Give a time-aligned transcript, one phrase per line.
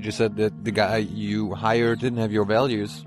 [0.00, 3.04] you just said that the guy you hired didn't have your values.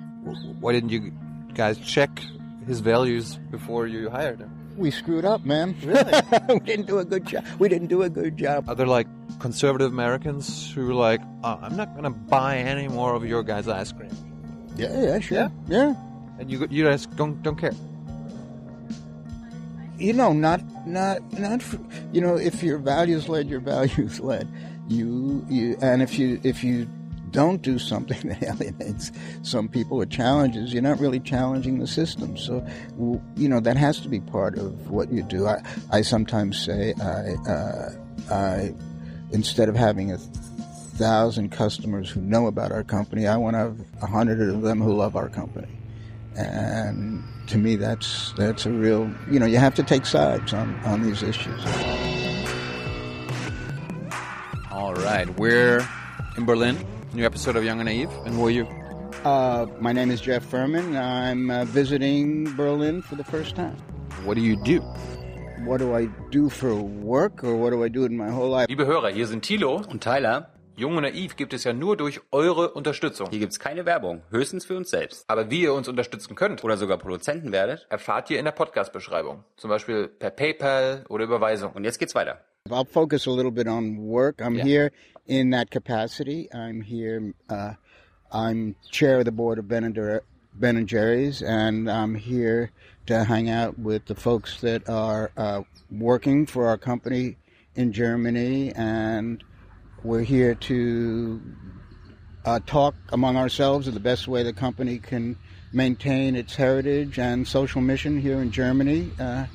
[0.61, 1.11] Why didn't you
[1.55, 2.21] guys check
[2.67, 4.51] his values before you hired him?
[4.77, 5.75] We screwed up, man.
[5.83, 6.13] Really?
[6.49, 7.45] we didn't do a good job.
[7.57, 8.69] We didn't do a good job.
[8.69, 9.07] Are there like
[9.39, 13.67] conservative Americans who are like, oh, I'm not gonna buy any more of your guys'
[13.67, 14.13] ice cream,
[14.75, 15.37] Yeah, yeah, sure.
[15.37, 15.49] Yeah?
[15.67, 15.95] yeah.
[16.37, 17.73] and you you guys don't don't care?
[19.97, 21.61] you know, not not not.
[21.61, 21.79] For,
[22.11, 24.47] you know, if you're values led, you're values led.
[24.87, 26.87] You you, and if you if you
[27.31, 32.37] don't do something that alienates some people or challenges, you're not really challenging the system.
[32.37, 32.65] So,
[33.35, 35.47] you know, that has to be part of what you do.
[35.47, 37.89] I I sometimes say I uh,
[38.31, 38.73] I
[39.31, 43.79] instead of having a thousand customers who know about our company, I want to have
[44.01, 45.67] a hundred of them who love our company
[46.35, 50.73] and to me that's that's a real you know you have to take sides on
[50.83, 51.63] on these issues
[54.95, 55.85] All right, we're
[56.37, 56.77] in Berlin.
[57.13, 58.65] New episode of Young and Naive, and who are you?
[59.25, 63.75] uh, my name is jeff furman i'm uh, visiting berlin for the first time
[64.25, 64.81] What do you do?
[65.65, 68.67] what do i do for work or what do i do in my whole life
[68.69, 69.81] Liebe Hörer, hier sind Thilo.
[69.87, 73.29] Und Tyler, Jung und Naiv gibt es ja nur durch eure Unterstützung.
[73.29, 75.23] hier gibt's keine Werbung, höchstens für uns selbst.
[75.27, 77.85] Aber wie ihr uns unterstützen könnt, Oder sogar Produzenten werdet.
[77.89, 79.43] erfahrt ihr in der Podcast-Beschreibung.
[79.57, 81.71] Zum Beispiel per PayPal oder Überweisung.
[81.73, 82.39] Und jetzt geht's weiter.
[82.71, 84.39] I'll focus a little bit on work.
[84.41, 84.63] I'm Yeah.
[84.63, 84.91] here
[85.27, 86.47] in that capacity.
[86.53, 87.33] I'm here.
[87.49, 87.73] Uh,
[88.31, 90.23] I'm chair of the board of Ben and, Jer-
[90.55, 92.71] ben and Jerry's, and I'm here
[93.07, 97.35] to hang out with the folks that are uh, working for our company
[97.75, 99.43] in Germany, and
[100.01, 101.41] we're here to
[102.45, 105.35] uh, talk among ourselves of the best way the company can
[105.73, 109.11] maintain its heritage and social mission here in Germany.
[109.19, 109.47] Uh,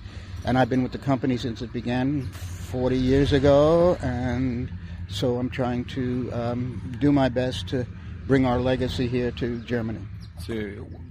[0.44, 2.28] and I've been with the company since it began
[2.68, 4.70] 40 years ago, and
[5.08, 7.86] so I'm trying to um, do my best to
[8.26, 10.00] bring our legacy here to Germany.
[10.46, 10.54] So,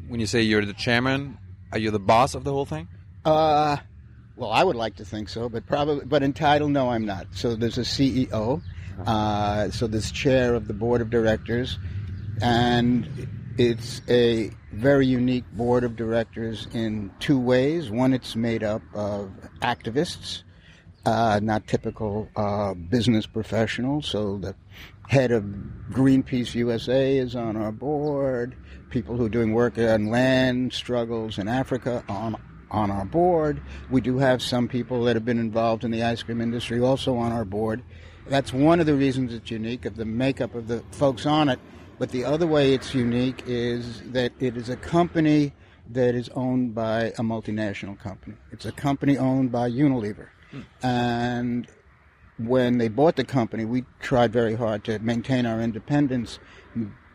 [0.08, 1.38] when you say you're the chairman,
[1.72, 2.88] are you the boss of the whole thing?
[3.26, 3.78] Uh,
[4.36, 7.26] well, I would like to think so, but probably, but in title, no, I'm not.
[7.32, 8.62] So there's a CEO,
[9.06, 11.80] uh, so there's chair of the board of directors,
[12.40, 13.28] and
[13.58, 17.90] it's a very unique board of directors in two ways.
[17.90, 20.44] One, it's made up of activists,
[21.08, 24.06] uh, not typical uh, business professionals.
[24.08, 24.54] So the
[25.08, 25.44] head of
[25.90, 28.56] Greenpeace USA is on our board.
[28.90, 32.36] People who are doing work on land struggles in Africa on
[32.70, 33.62] on our board.
[33.90, 37.16] We do have some people that have been involved in the ice cream industry also
[37.16, 37.82] on our board.
[38.28, 41.60] That's one of the reasons it's unique of the makeup of the folks on it.
[41.98, 45.54] But the other way it's unique is that it is a company
[45.92, 48.36] that is owned by a multinational company.
[48.52, 50.28] It's a company owned by Unilever.
[50.82, 51.68] And
[52.38, 56.40] when they bought the company, we tried very hard to maintain our independence.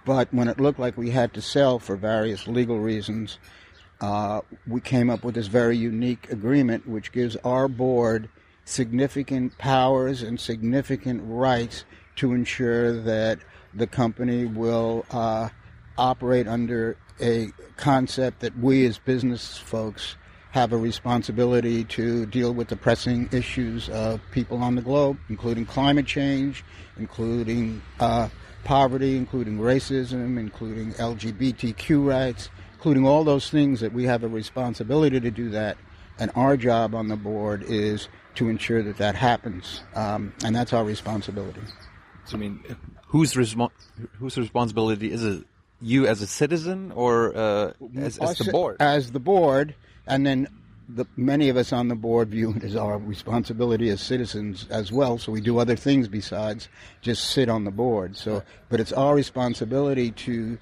[0.05, 3.39] But when it looked like we had to sell for various legal reasons,
[4.01, 8.29] uh, we came up with this very unique agreement, which gives our board
[8.65, 11.85] significant powers and significant rights
[12.17, 13.39] to ensure that
[13.75, 15.49] the company will uh,
[15.97, 20.17] operate under a concept that we as business folks
[20.53, 25.65] have a responsibility to deal with the pressing issues of people on the globe, including
[25.65, 26.63] climate change,
[26.99, 28.29] including uh,
[28.62, 35.19] poverty, including racism, including LGBTQ rights, including all those things that we have a responsibility
[35.19, 35.79] to do that.
[36.19, 39.83] And our job on the board is to ensure that that happens.
[39.95, 41.62] Um, and that's our responsibility.
[42.27, 42.62] So, I mean,
[43.07, 43.71] whose respo-
[44.19, 45.45] whose responsibility is it?
[45.82, 48.76] You as a citizen, or uh, as, as the board?
[48.81, 49.75] As the board,
[50.06, 50.48] and then
[50.88, 54.93] the, many of us on the board view it as our responsibility as citizens as
[54.93, 55.19] well.
[55.19, 56.69] So we do other things besides
[57.00, 58.16] just sit on the board.
[58.16, 60.59] So, but it's our responsibility to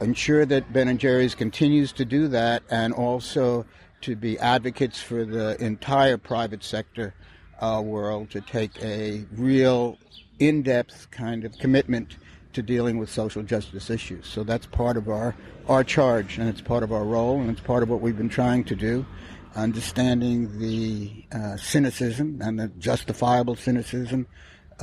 [0.00, 3.66] ensure that Ben and Jerry's continues to do that, and also
[4.02, 7.14] to be advocates for the entire private sector
[7.60, 9.98] uh, world to take a real
[10.38, 12.16] in-depth kind of commitment
[12.52, 14.26] to dealing with social justice issues.
[14.26, 15.34] So that's part of our
[15.68, 18.28] our charge, and it's part of our role, and it's part of what we've been
[18.28, 19.06] trying to do.
[19.54, 24.26] Understanding the uh, cynicism and the justifiable cynicism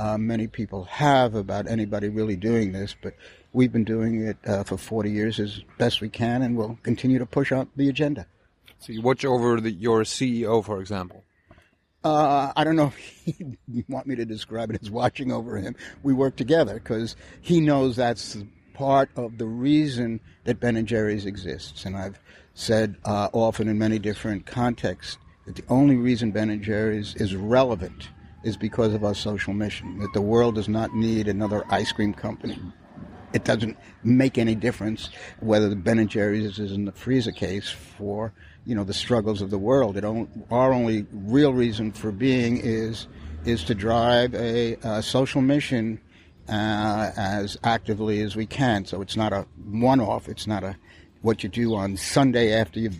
[0.00, 3.14] uh, many people have about anybody really doing this, but
[3.52, 7.18] we've been doing it uh, for 40 years as best we can, and we'll continue
[7.18, 8.26] to push out the agenda.
[8.78, 11.24] so you watch over the, your CEO, for example.
[12.02, 12.92] Uh, I don't know
[13.26, 15.76] if he'd want me to describe it as watching over him.
[16.02, 18.38] We work together because he knows that's
[18.74, 21.84] part of the reason that Ben and Jerry's exists.
[21.84, 22.18] And I've
[22.54, 27.34] said uh, often in many different contexts that the only reason Ben and Jerry's is
[27.34, 28.08] relevant
[28.42, 29.98] is because of our social mission.
[29.98, 32.58] That the world does not need another ice cream company.
[33.32, 35.10] It doesn't make any difference
[35.40, 38.32] whether the Ben and Jerry's is in the freezer case for
[38.64, 39.96] you know the struggles of the world.
[39.96, 43.06] It our only real reason for being is
[43.44, 46.00] is to drive a, a social mission
[46.48, 48.84] uh, as actively as we can.
[48.84, 50.28] So it's not a one-off.
[50.28, 50.76] It's not a
[51.22, 52.98] what you do on Sunday after you've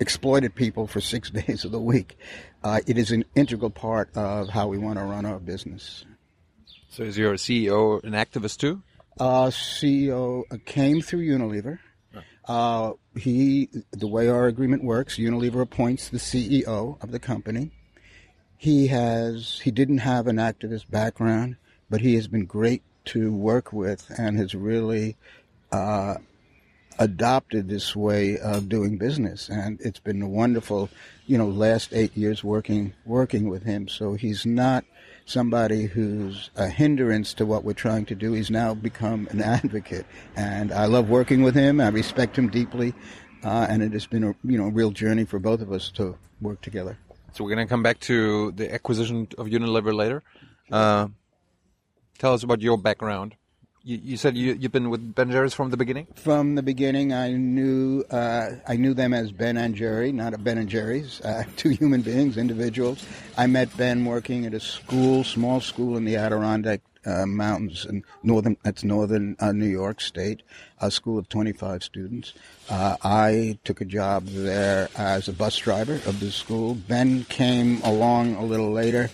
[0.00, 2.16] exploited people for six days of the week.
[2.62, 6.04] Uh, it is an integral part of how we want to run our business.
[6.90, 8.82] So is your CEO an activist too?
[9.18, 11.78] Uh, CEO came through Unilever.
[12.46, 17.70] Uh, he, the way our agreement works, Unilever appoints the CEO of the company.
[18.56, 21.56] He has, he didn't have an activist background,
[21.90, 25.16] but he has been great to work with and has really
[25.70, 26.16] uh,
[26.98, 29.48] adopted this way of doing business.
[29.48, 30.90] And it's been a wonderful,
[31.26, 33.88] you know, last eight years working working with him.
[33.88, 34.84] So he's not
[35.24, 38.32] somebody who's a hindrance to what we're trying to do.
[38.32, 41.80] He's now become an advocate, and I love working with him.
[41.80, 42.94] I respect him deeply,
[43.44, 46.16] uh, and it has been a you know real journey for both of us to
[46.40, 46.98] work together.
[47.32, 50.22] So we're going to come back to the acquisition of Unilever later.
[50.70, 51.08] Uh,
[52.18, 53.36] tell us about your background.
[53.84, 56.06] You, you said you, you've been with Ben Jerry's from the beginning.
[56.14, 60.38] From the beginning, I knew uh, I knew them as Ben and Jerry, not a
[60.38, 63.04] Ben and Jerry's, uh, two human beings, individuals.
[63.36, 68.04] I met Ben working at a school, small school in the Adirondack uh, Mountains in
[68.22, 68.56] northern.
[68.62, 70.42] That's northern uh, New York State,
[70.80, 72.34] a school of 25 students.
[72.70, 76.74] Uh, I took a job there as a bus driver of the school.
[76.74, 79.10] Ben came along a little later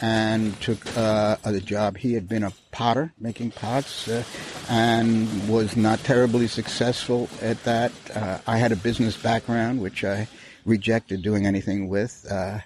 [0.00, 1.96] and took uh, a job.
[1.96, 4.22] He had been a potter, making pots, uh,
[4.68, 7.92] and was not terribly successful at that.
[8.14, 10.28] Uh, I had a business background, which I
[10.64, 12.58] rejected doing anything with, uh,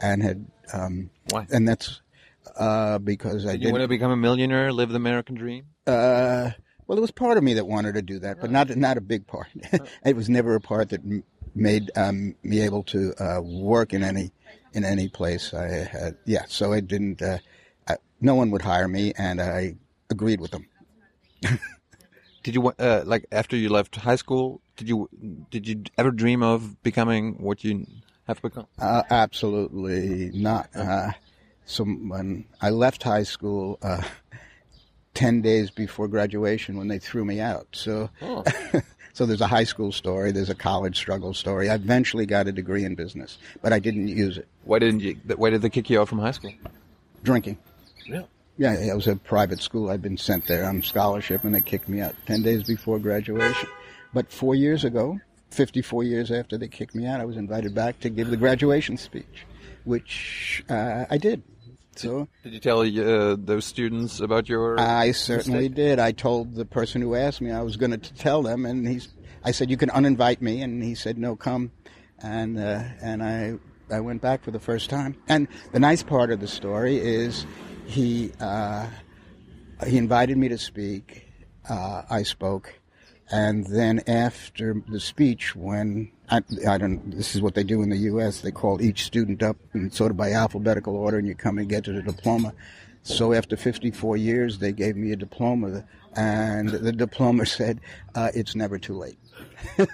[0.00, 0.46] and had.
[0.72, 1.46] Um, Why?
[1.50, 2.00] And that's
[2.56, 3.72] uh, because I You didn't.
[3.72, 5.66] want to become a millionaire, live the American dream?
[5.86, 6.50] Uh,
[6.86, 9.00] well, there was part of me that wanted to do that, but not not a
[9.00, 9.48] big part.
[10.04, 14.02] it was never a part that m- made um, me able to uh, work in
[14.02, 14.32] any
[14.72, 16.16] in any place I had.
[16.24, 17.22] Yeah, so I didn't.
[17.22, 17.38] Uh,
[17.88, 19.76] I, no one would hire me, and I
[20.10, 20.66] agreed with them.
[22.42, 24.62] Did you uh, like after you left high school?
[24.76, 25.08] Did you
[25.50, 27.86] did you ever dream of becoming what you
[28.26, 28.66] have become?
[28.78, 30.70] Uh, absolutely not.
[30.74, 31.10] Uh,
[31.66, 34.02] so when I left high school, uh,
[35.12, 37.68] ten days before graduation, when they threw me out.
[37.72, 38.08] So,
[39.20, 40.32] so there's a high school story.
[40.32, 41.68] There's a college struggle story.
[41.68, 44.48] I eventually got a degree in business, but I didn't use it.
[44.64, 45.14] Why didn't you?
[45.36, 46.54] Why did they kick you out from high school?
[47.22, 47.58] Drinking.
[48.06, 48.22] Yeah.
[48.56, 49.90] Yeah, it was a private school.
[49.90, 53.68] I'd been sent there on scholarship, and they kicked me out ten days before graduation.
[54.14, 55.20] But four years ago,
[55.50, 58.96] 54 years after they kicked me out, I was invited back to give the graduation
[58.96, 59.44] speech,
[59.84, 61.42] which uh, I did.
[61.96, 64.78] So Did you tell uh, those students about your?
[64.78, 65.74] I certainly mistake?
[65.74, 65.98] did.
[65.98, 69.08] I told the person who asked me I was going to tell them, and he's.
[69.42, 71.72] I said you can uninvite me, and he said no, come,
[72.22, 73.58] and uh, and I
[73.90, 75.16] I went back for the first time.
[75.28, 77.44] And the nice part of the story is
[77.86, 78.86] he uh,
[79.86, 81.26] he invited me to speak.
[81.68, 82.74] Uh, I spoke,
[83.30, 87.90] and then after the speech, when I, I don't, this is what they do in
[87.90, 88.40] the U.S.
[88.40, 91.68] They call each student up and sort of by alphabetical order, and you come and
[91.68, 92.52] get to the diploma.
[93.02, 95.84] So after 54 years, they gave me a diploma,
[96.14, 97.80] and the diploma said,
[98.14, 99.18] uh, "It's never too late."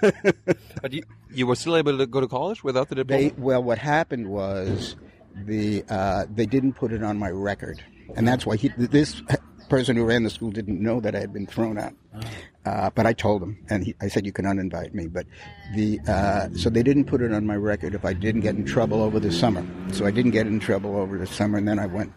[0.81, 3.29] But you, you were still able to go to college without the diploma.
[3.29, 4.95] They well, what happened was
[5.35, 7.83] the uh, they didn't put it on my record,
[8.15, 9.21] and that's why he, this
[9.69, 11.93] person who ran the school didn't know that I had been thrown out.
[12.67, 15.07] Uh, but I told him, and he, I said you can uninvite me.
[15.07, 15.25] But
[15.73, 18.65] the uh, so they didn't put it on my record if I didn't get in
[18.65, 19.65] trouble over the summer.
[19.93, 22.11] So I didn't get in trouble over the summer, and then I went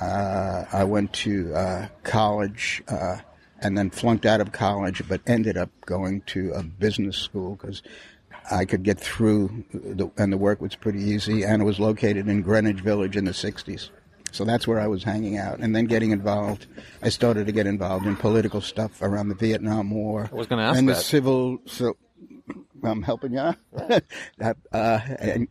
[0.00, 2.82] uh, I went to uh, college.
[2.88, 3.18] Uh,
[3.60, 7.82] and then flunked out of college, but ended up going to a business school because
[8.52, 12.28] I could get through, the, and the work was pretty easy, and it was located
[12.28, 13.90] in Greenwich Village in the 60s.
[14.32, 16.66] So that's where I was hanging out, and then getting involved.
[17.02, 20.28] I started to get involved in political stuff around the Vietnam War.
[20.30, 21.58] I was gonna ask and the civil.
[21.66, 21.96] So
[22.82, 23.54] I'm helping you.
[24.38, 25.48] that, uh, and,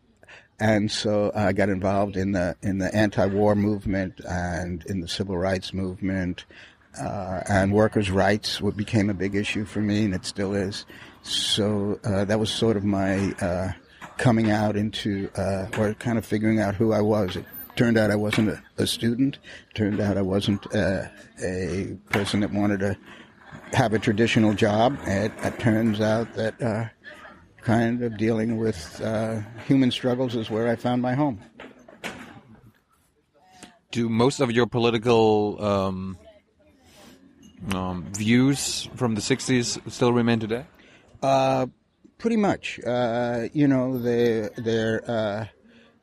[0.60, 5.38] and so I got involved in the in the anti-war movement and in the civil
[5.38, 6.46] rights movement,
[7.00, 10.86] uh, and workers' rights what became a big issue for me, and it still is.
[11.24, 13.72] So uh, that was sort of my uh,
[14.18, 17.36] coming out into, uh, or kind of figuring out who I was.
[17.36, 17.46] It
[17.78, 19.38] turned out I wasn't a, a student.
[19.74, 21.08] Turned out I wasn't uh,
[21.42, 22.98] a person that wanted to
[23.74, 24.98] have a traditional job.
[25.06, 26.86] It, it turns out that uh,
[27.62, 31.40] kind of dealing with uh, human struggles is where I found my home.
[33.92, 36.18] do most of your political um,
[37.74, 40.66] um, views from the '60s still remain today?
[41.22, 41.68] Uh,
[42.18, 42.80] pretty much.
[42.86, 45.46] Uh, you know, there there uh,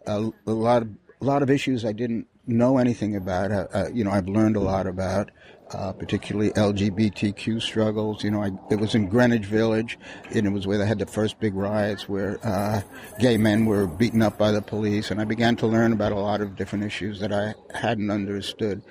[0.07, 0.89] a, a lot of
[1.21, 3.51] a lot of issues I didn't know anything about.
[3.51, 5.31] Uh, uh, you know, I've learned a lot about,
[5.73, 8.23] uh, particularly LGBTQ struggles.
[8.23, 9.99] You know, I, it was in Greenwich Village,
[10.35, 12.83] and it was where they had the first big riots where uh,
[13.19, 16.19] gay men were beaten up by the police, and I began to learn about a
[16.19, 18.83] lot of different issues that I hadn't understood.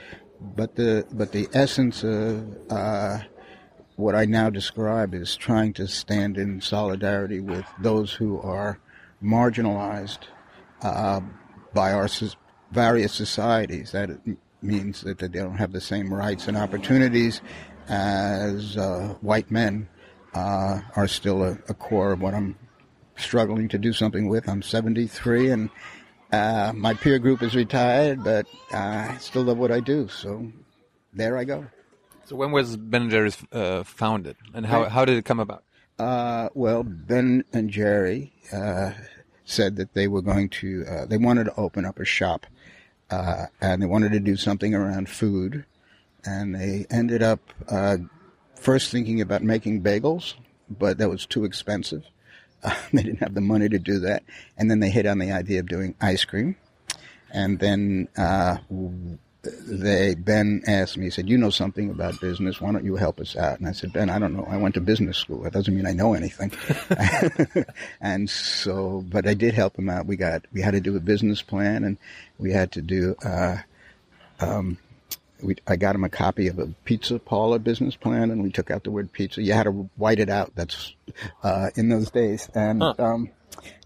[0.41, 3.19] But the but the essence of uh,
[3.95, 8.79] what I now describe is trying to stand in solidarity with those who are
[9.23, 10.19] marginalized
[10.81, 11.21] uh,
[11.73, 12.07] by our
[12.71, 13.91] various societies.
[13.91, 14.09] That
[14.61, 17.41] means that they don't have the same rights and opportunities
[17.87, 19.87] as uh, white men
[20.33, 22.57] uh, are still a, a, core of what I'm
[23.17, 24.47] struggling to do something with.
[24.47, 25.69] I'm 73 and
[26.31, 30.07] uh, my peer group is retired, but I still love what I do.
[30.07, 30.51] So
[31.13, 31.67] there I go.
[32.25, 35.63] So when was Ben and Jerry's uh, founded, and how how did it come about?
[35.99, 38.93] Uh, well, Ben and Jerry uh,
[39.45, 42.45] said that they were going to uh, they wanted to open up a shop,
[43.09, 45.65] uh, and they wanted to do something around food,
[46.25, 47.97] and they ended up uh,
[48.55, 50.35] first thinking about making bagels,
[50.69, 52.05] but that was too expensive.
[52.93, 54.23] they didn't have the money to do that,
[54.57, 56.55] and then they hit on the idea of doing ice cream,
[57.31, 58.07] and then
[59.43, 62.61] they Ben asked me, he said, "You know something about business.
[62.61, 64.47] Why don't you help us out?" And I said, "Ben, I don't know.
[64.49, 65.43] I went to business school.
[65.43, 66.51] That doesn't mean I know anything."
[68.01, 70.05] and so, but I did help him out.
[70.05, 71.97] We got we had to do a business plan, and
[72.39, 73.15] we had to do.
[73.23, 73.57] Uh,
[74.39, 74.77] um,
[75.41, 78.71] we, I got him a copy of a pizza parlor business plan, and we took
[78.71, 79.41] out the word pizza.
[79.41, 80.53] You had to white it out.
[80.55, 80.93] That's
[81.43, 82.81] uh, in those days, and.
[82.81, 82.95] Huh.
[82.97, 83.29] Um,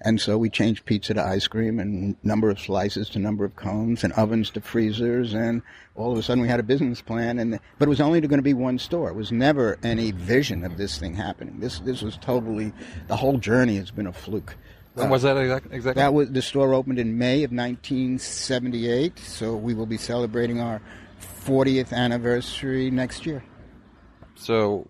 [0.02, 3.56] and so we changed pizza to ice cream and number of slices to number of
[3.56, 5.34] cones and ovens to freezers.
[5.34, 5.62] And
[5.96, 7.40] all of a sudden we had a business plan.
[7.40, 9.10] And, but it was only going to be one store.
[9.10, 11.60] It was never any vision of this thing happening.
[11.60, 12.74] This, this was totally,
[13.08, 14.56] the whole journey has been a fluke.
[14.94, 15.80] When uh, was that exactly?
[15.80, 19.20] That was, the store opened in May of 1978.
[19.20, 20.82] So we will be celebrating our
[21.46, 23.44] 40th anniversary next year.
[24.36, 24.88] So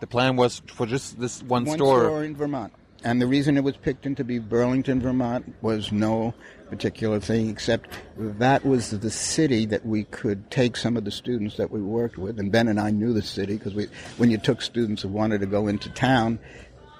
[0.00, 2.00] the plan was for just this one, one store.
[2.00, 2.72] store in Vermont.
[3.02, 6.34] And the reason it was picked into be Burlington, Vermont was no
[6.68, 11.56] particular thing, except that was the city that we could take some of the students
[11.56, 12.38] that we worked with.
[12.38, 13.88] And Ben and I knew the city because we,
[14.18, 16.38] when you took students who wanted to go into town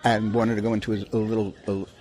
[0.02, 1.54] and wanted to go into a, a little,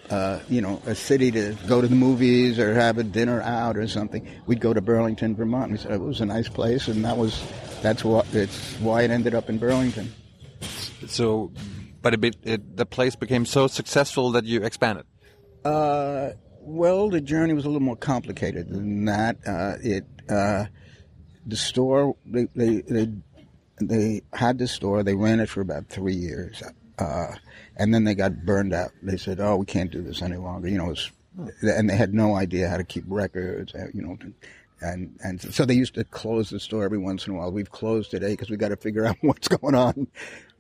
[0.10, 3.78] uh, you know, a city to go to the movies or have a dinner out
[3.78, 5.66] or something, we'd go to Burlington, Vermont.
[5.66, 7.44] And we said it was a nice place, and that was
[7.82, 10.14] that's what it's why it ended up in Burlington.
[11.08, 11.52] So
[12.02, 15.06] but it, it, the place became so successful that you expanded.
[15.64, 19.38] Uh, well, the journey was a little more complicated than that.
[19.46, 20.66] Uh, it uh,
[21.46, 23.10] the store they, they, they
[23.82, 25.04] they had the store.
[25.04, 26.62] They ran it for about three years,
[26.98, 27.36] uh,
[27.76, 28.92] and then they got burned out.
[29.02, 30.96] They said, "Oh, we can't do this any longer." You know,
[31.62, 33.74] and they had no idea how to keep records.
[33.74, 34.18] Uh, you know,
[34.82, 37.52] and and so they used to close the store every once in a while.
[37.52, 40.08] We've closed today because we got to figure out what's going on.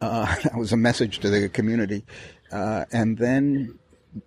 [0.02, 2.06] Uh, that was a message to the community,
[2.52, 3.78] uh, and then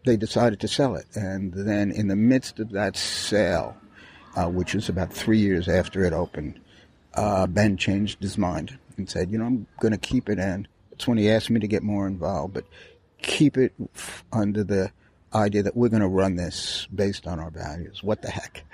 [0.04, 1.06] they decided to sell it.
[1.14, 3.76] And then in the midst of that sale,
[4.36, 6.60] uh, which was about three years after it opened,
[7.14, 10.68] uh, Ben changed his mind and said, "You know, I'm going to keep it And
[10.92, 12.64] It's when he asked me to get more involved, but
[13.22, 13.72] keep it
[14.32, 14.90] under the
[15.34, 18.02] idea that we're going to run this based on our values.
[18.02, 18.64] What the heck?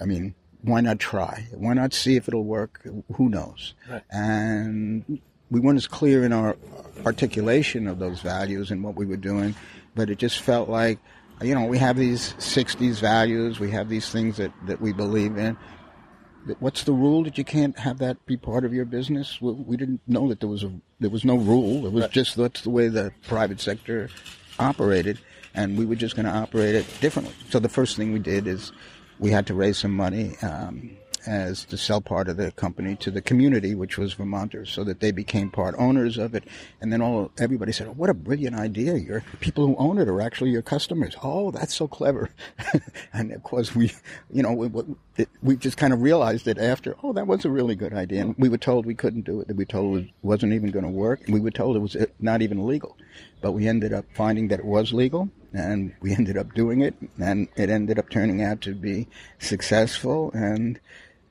[0.00, 1.46] I mean, why not try?
[1.52, 2.86] Why not see if it'll work?
[3.16, 3.74] Who knows?
[3.90, 4.02] Right.
[4.10, 6.56] And we weren't as clear in our
[7.04, 9.54] articulation of those values and what we were doing,
[9.94, 10.98] but it just felt like,
[11.42, 15.36] you know, we have these 60s values, we have these things that, that we believe
[15.36, 15.56] in.
[16.58, 19.40] What's the rule that you can't have that be part of your business?
[19.40, 21.86] We, we didn't know that there was a there was no rule.
[21.86, 22.10] It was right.
[22.10, 24.08] just that's the way the private sector
[24.58, 25.20] operated,
[25.54, 27.34] and we were just going to operate it differently.
[27.50, 28.72] So the first thing we did is
[29.18, 33.10] we had to raise some money um, as to sell part of the company to
[33.10, 36.44] the community, which was Vermonters, so that they became part owners of it.
[36.80, 38.94] And then all everybody said, oh, "What a brilliant idea!
[38.94, 42.30] Your people who own it are actually your customers." Oh, that's so clever!
[43.12, 43.92] and of course, we,
[44.32, 46.96] you know, we, we just kind of realized it after.
[47.02, 48.22] Oh, that was a really good idea.
[48.22, 49.48] And we were told we couldn't do it.
[49.48, 51.22] That we told it wasn't even going to work.
[51.24, 52.96] And we were told it was uh, not even legal.
[53.42, 56.94] But we ended up finding that it was legal and we ended up doing it,
[57.20, 59.08] and it ended up turning out to be
[59.38, 60.30] successful.
[60.32, 60.80] And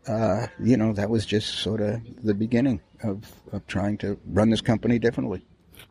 [0.08, 4.50] uh, you know, that was just sort of the beginning of, of trying to run
[4.50, 5.46] this company differently.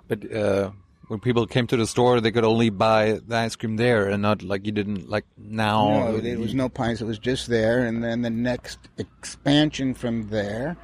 [0.08, 0.70] But uh,
[1.08, 4.22] when people came to the store, they could only buy the ice cream there, and
[4.22, 5.88] not like you didn't like now.
[5.88, 7.00] No, there was no pints.
[7.00, 10.76] It was just there, and then the next expansion from there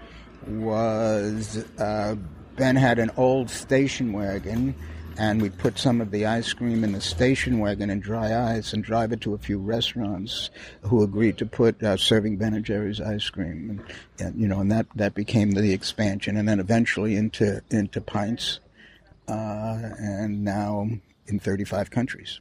[0.46, 2.14] was uh,
[2.56, 4.74] Ben had an old station wagon,
[5.18, 8.72] and we put some of the ice cream in the station wagon in dry ice
[8.72, 10.50] and drive it to a few restaurants
[10.82, 13.82] who agreed to put uh, serving Ben and Jerry's ice cream, and,
[14.26, 18.60] and you know, and that that became the expansion, and then eventually into into pints,
[19.28, 20.88] uh, and now
[21.26, 22.40] in 35 countries.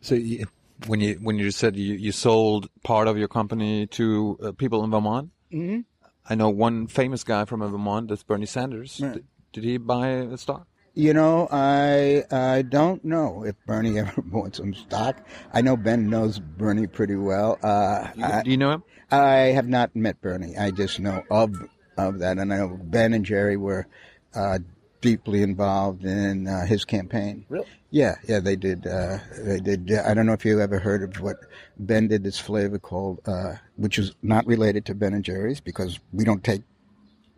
[0.00, 0.46] So you,
[0.86, 4.84] when you when you said you, you sold part of your company to uh, people
[4.84, 5.80] in Vermont, mm-hmm.
[6.28, 8.08] I know one famous guy from Vermont.
[8.08, 9.00] That's Bernie Sanders.
[9.02, 9.14] Right.
[9.14, 10.66] Did, did he buy a stock?
[11.00, 15.16] You know, I I don't know if Bernie ever bought some stock.
[15.50, 17.58] I know Ben knows Bernie pretty well.
[17.62, 18.82] Uh, You- I, do you know him?
[19.10, 20.58] I have not met Bernie.
[20.58, 21.54] I just know of
[21.96, 23.86] of that, and I know Ben and Jerry were
[24.34, 24.58] uh,
[25.00, 27.46] deeply involved in uh, his campaign.
[27.48, 27.66] Really?
[27.88, 28.86] Yeah, yeah, they did.
[28.86, 29.90] Uh, they did.
[29.92, 31.36] I don't know if you ever heard of what
[31.78, 32.24] Ben did.
[32.24, 36.44] This flavor called, uh, which is not related to Ben and Jerry's because we don't
[36.44, 36.60] take,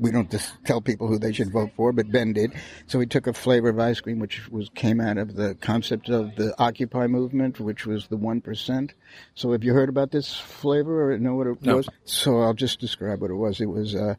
[0.02, 1.92] we don't just tell people who they should vote for.
[1.92, 2.52] But Ben did.
[2.86, 6.08] So he took a flavor of ice cream, which was came out of the concept
[6.10, 8.92] of the Occupy movement, which was the one percent.
[9.34, 11.76] So have you heard about this flavor or know what it No.
[11.76, 11.88] was?
[12.04, 13.60] So I'll just describe what it was.
[13.60, 14.16] It was uh,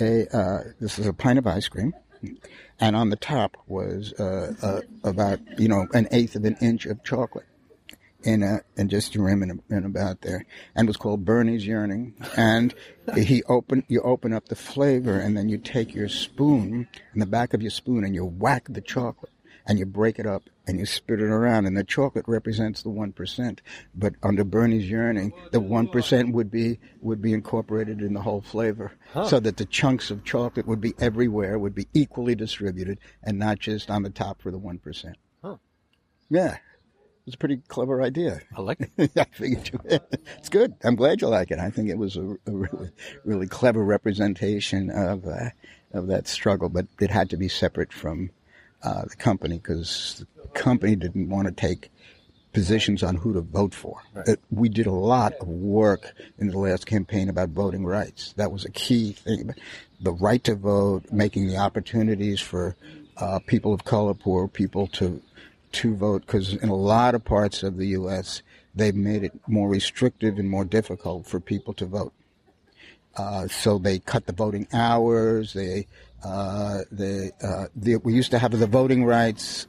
[0.00, 1.92] a uh, this is a pint of ice cream
[2.80, 6.86] and on the top was uh, uh, about you know an eighth of an inch
[6.86, 7.44] of chocolate
[8.24, 11.66] in a and just a rim and, and about there, and it was called Bernie's
[11.66, 12.14] Yearning.
[12.36, 12.74] And
[13.16, 17.26] he open you open up the flavor, and then you take your spoon in the
[17.26, 19.32] back of your spoon, and you whack the chocolate,
[19.66, 22.88] and you break it up, and you spit it around, and the chocolate represents the
[22.88, 23.60] one percent.
[23.94, 28.40] But under Bernie's Yearning, the one percent would be would be incorporated in the whole
[28.40, 33.38] flavor, so that the chunks of chocolate would be everywhere, would be equally distributed, and
[33.38, 35.16] not just on the top for the one percent.
[35.42, 35.56] Huh.
[36.30, 36.56] Yeah.
[37.24, 38.40] It was a pretty clever idea.
[38.54, 39.10] I like it.
[39.16, 39.98] I figured you
[40.36, 40.74] It's good.
[40.84, 41.58] I'm glad you like it.
[41.58, 42.90] I think it was a, a really,
[43.24, 45.48] really clever representation of uh,
[45.94, 48.28] of that struggle, but it had to be separate from
[48.82, 51.90] uh, the company because the company didn't want to take
[52.52, 54.02] positions on who to vote for.
[54.26, 58.34] It- we did a lot of work in the last campaign about voting rights.
[58.36, 59.54] That was a key thing.
[60.00, 62.76] The right to vote, making the opportunities for
[63.16, 65.22] uh, people of color, poor people to
[65.74, 68.42] to vote because in a lot of parts of the U.S.
[68.74, 72.12] they've made it more restrictive and more difficult for people to vote.
[73.16, 75.52] Uh, so they cut the voting hours.
[75.52, 75.86] They,
[76.24, 79.66] uh, they, uh, the, we used to have the voting rights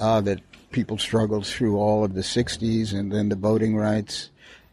[0.00, 0.40] uh, that
[0.72, 4.30] people struggled through all of the '60s, and then the voting rights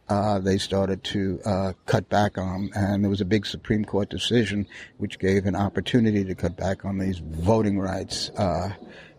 [0.07, 4.09] uh, they started to uh, cut back on, and there was a big Supreme Court
[4.09, 4.67] decision
[4.97, 8.29] which gave an opportunity to cut back on these voting rights,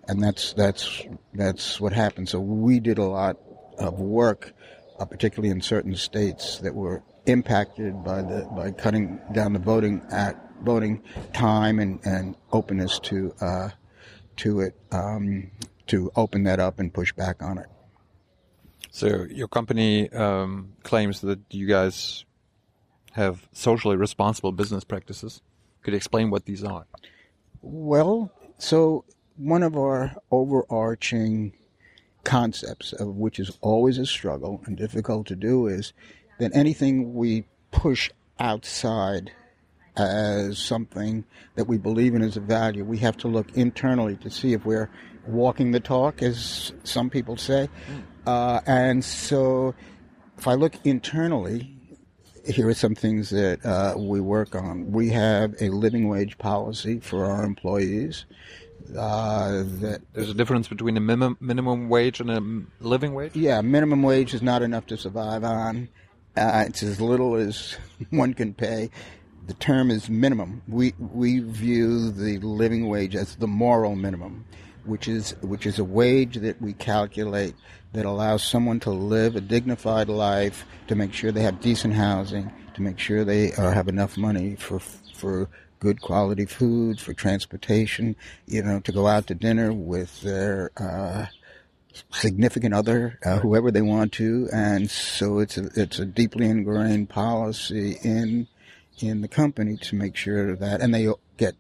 [0.09, 1.03] and that's that's
[1.35, 2.29] that's what happened.
[2.29, 3.39] So we did a lot
[3.79, 4.53] of work,
[4.99, 10.03] uh, particularly in certain states that were impacted by the by cutting down the voting
[10.11, 13.69] act, voting time and, and openness to uh,
[14.37, 15.51] to it um,
[15.89, 17.67] to open that up and push back on it.
[18.91, 22.25] So your company um, claims that you guys
[23.13, 25.43] have socially responsible business practices.
[25.83, 26.87] Could you explain what these are?
[27.61, 29.05] Well, so
[29.37, 31.53] one of our overarching
[32.25, 35.93] concepts, of which is always a struggle and difficult to do, is
[36.39, 39.31] that anything we push outside
[39.97, 44.31] as something that we believe in as a value, we have to look internally to
[44.31, 44.91] see if we're
[45.27, 47.69] walking the talk, as some people say.
[48.27, 49.75] Uh, and so,
[50.37, 51.77] if I look internally,
[52.45, 54.93] here are some things that uh, we work on.
[54.93, 58.27] We have a living wage policy for our employees.
[58.97, 63.35] Uh, that There's a difference between a minimum minimum wage and a living wage.
[63.35, 65.89] yeah, minimum wage is not enough to survive on.
[66.37, 67.77] Uh, it's as little as
[68.11, 68.91] one can pay.
[69.47, 70.63] The term is minimum.
[70.69, 74.45] We we view the living wage as the moral minimum,
[74.85, 77.55] which is which is a wage that we calculate
[77.93, 82.53] that allows someone to live a dignified life, to make sure they have decent housing,
[82.75, 84.81] to make sure they uh, have enough money for
[85.15, 90.71] for good quality food, for transportation, you know, to go out to dinner with their
[90.77, 91.27] uh,
[92.11, 97.09] significant other, uh, whoever they want to, and so it's a it's a deeply ingrained
[97.09, 98.49] policy in
[98.99, 101.55] in the company to make sure that, and they get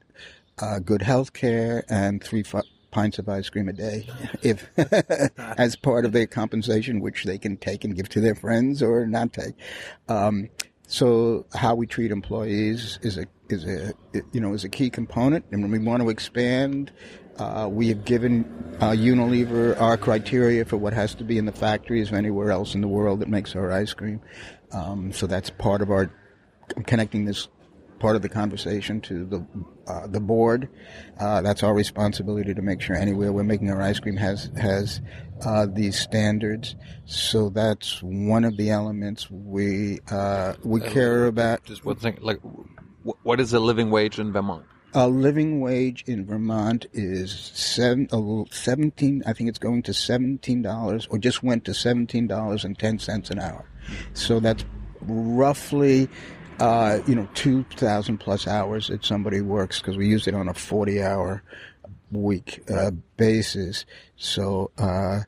[0.59, 2.45] uh, good health care and three
[2.91, 4.09] pints of ice cream a day,
[4.43, 4.67] if
[5.39, 9.07] as part of their compensation, which they can take and give to their friends or
[9.07, 9.55] not take.
[10.09, 10.49] Um,
[10.89, 13.95] so how we treat employees is a is a
[14.33, 16.93] you know is a key component, and when we want to expand,
[17.39, 18.45] uh, we have given
[18.81, 22.75] uh, Unilever our criteria for what has to be in the factories of anywhere else
[22.75, 24.21] in the world that makes our ice cream.
[24.73, 26.11] Um, so that's part of our
[26.87, 27.49] connecting this
[27.99, 29.47] part of the conversation to the
[29.87, 30.69] uh, the board.
[31.19, 35.01] Uh, that's our responsibility to make sure anywhere we're making our ice cream has has
[35.45, 36.75] uh, these standards.
[37.05, 41.65] So that's one of the elements we uh, we care about.
[41.65, 42.41] Just one thing, like,
[43.23, 44.65] what is a living wage in Vermont?
[44.95, 51.07] A living wage in Vermont is seven, uh, 17, I think it's going to $17
[51.11, 53.69] or just went to $17.10 an hour.
[54.15, 54.65] So that's
[55.03, 56.09] roughly,
[56.61, 60.55] uh, you know, 2,000 plus hours that somebody works because we use it on a
[60.55, 61.43] 40 hour
[62.11, 63.85] week uh, basis.
[64.17, 65.21] So uh,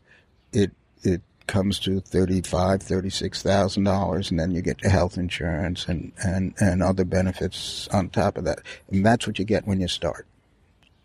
[1.48, 6.54] comes to thirty-five, thirty-six thousand dollars, and then you get your health insurance and, and,
[6.61, 8.61] and other benefits on top of that.
[8.90, 10.26] And that's what you get when you start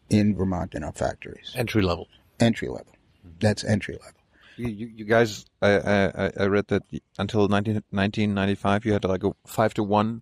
[0.10, 1.54] in Vermont in our factories.
[1.56, 2.08] Entry level.
[2.40, 2.94] Entry level.
[3.40, 4.20] That's entry level.
[4.58, 6.84] You, you, you guys, I, I, I read that
[7.18, 10.22] until 19, 1995, you had like a five to one.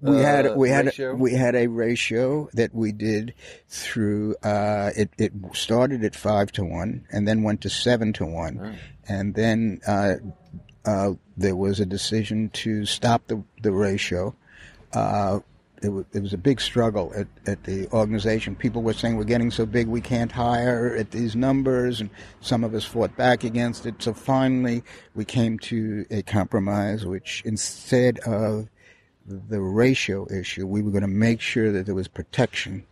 [0.00, 1.14] We had uh, we had ratio?
[1.14, 3.34] we had a ratio that we did
[3.68, 4.36] through.
[4.42, 8.78] Uh, it it started at five to one, and then went to seven to one,
[9.08, 10.14] and then uh,
[10.84, 14.34] uh, there was a decision to stop the the ratio.
[15.84, 18.56] It, was, it was a big struggle at, at the organization.
[18.56, 22.64] People were saying we're getting so big we can't hire at these numbers, and some
[22.64, 24.02] of us fought back against it.
[24.02, 24.82] So finally,
[25.14, 28.68] we came to a compromise, which instead of
[29.26, 32.86] the ratio issue, we were going to make sure that there was protection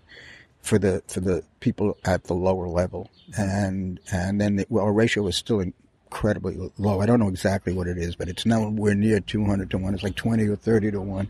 [0.60, 3.42] for the for the people at the lower level, mm-hmm.
[3.42, 5.60] and and then the, well, our ratio was still
[6.12, 7.00] incredibly low.
[7.00, 9.94] I don't know exactly what it is, but it's nowhere near 200 to one.
[9.94, 11.28] It's like 20 or 30 to one.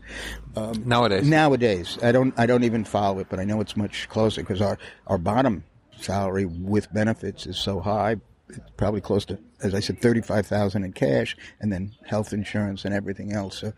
[0.85, 1.27] Nowadays.
[1.27, 4.61] Nowadays, I don't I don't even follow it, but I know it's much closer because
[4.61, 5.63] our our bottom
[5.99, 8.17] salary with benefits is so high.
[8.49, 12.83] It's probably close to, as I said, thirty-five thousand in cash, and then health insurance
[12.83, 13.57] and everything else.
[13.59, 13.73] So,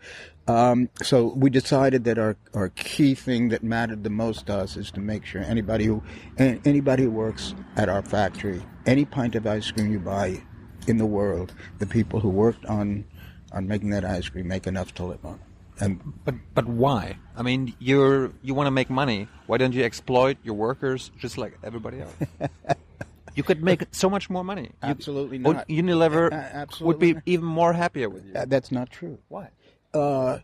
[0.48, 4.76] um, so we decided that our, our key thing that mattered the most to us
[4.76, 6.02] is to make sure anybody who
[6.36, 10.42] anybody who works at our factory, any pint of ice cream you buy
[10.88, 13.04] in the world, the people who worked on
[13.52, 15.38] on making that ice cream make enough to live on.
[15.80, 17.18] And But but why?
[17.36, 19.28] I mean, you're you want to make money.
[19.46, 22.14] Why don't you exploit your workers just like everybody else?
[23.34, 24.70] you could make so much more money.
[24.82, 25.68] Absolutely would not.
[25.68, 27.22] Unilever a- would be not.
[27.26, 28.34] even more happier with you.
[28.34, 29.18] uh, that's not true.
[29.28, 29.50] Why?
[29.92, 30.38] Uh,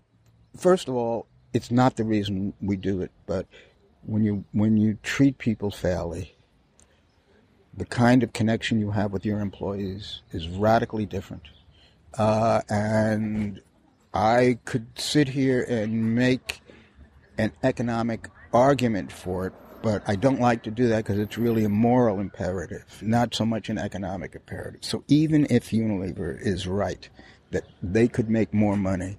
[0.56, 3.46] first of all, it's not the reason we do it, but
[4.02, 6.34] when you when you treat people fairly,
[7.74, 11.48] the kind of connection you have with your employees is radically different.
[12.18, 13.60] Uh, and
[14.12, 16.60] I could sit here and make
[17.38, 21.64] an economic argument for it, but I don't like to do that because it's really
[21.64, 24.84] a moral imperative, not so much an economic imperative.
[24.84, 27.08] So even if Unilever is right
[27.52, 29.18] that they could make more money,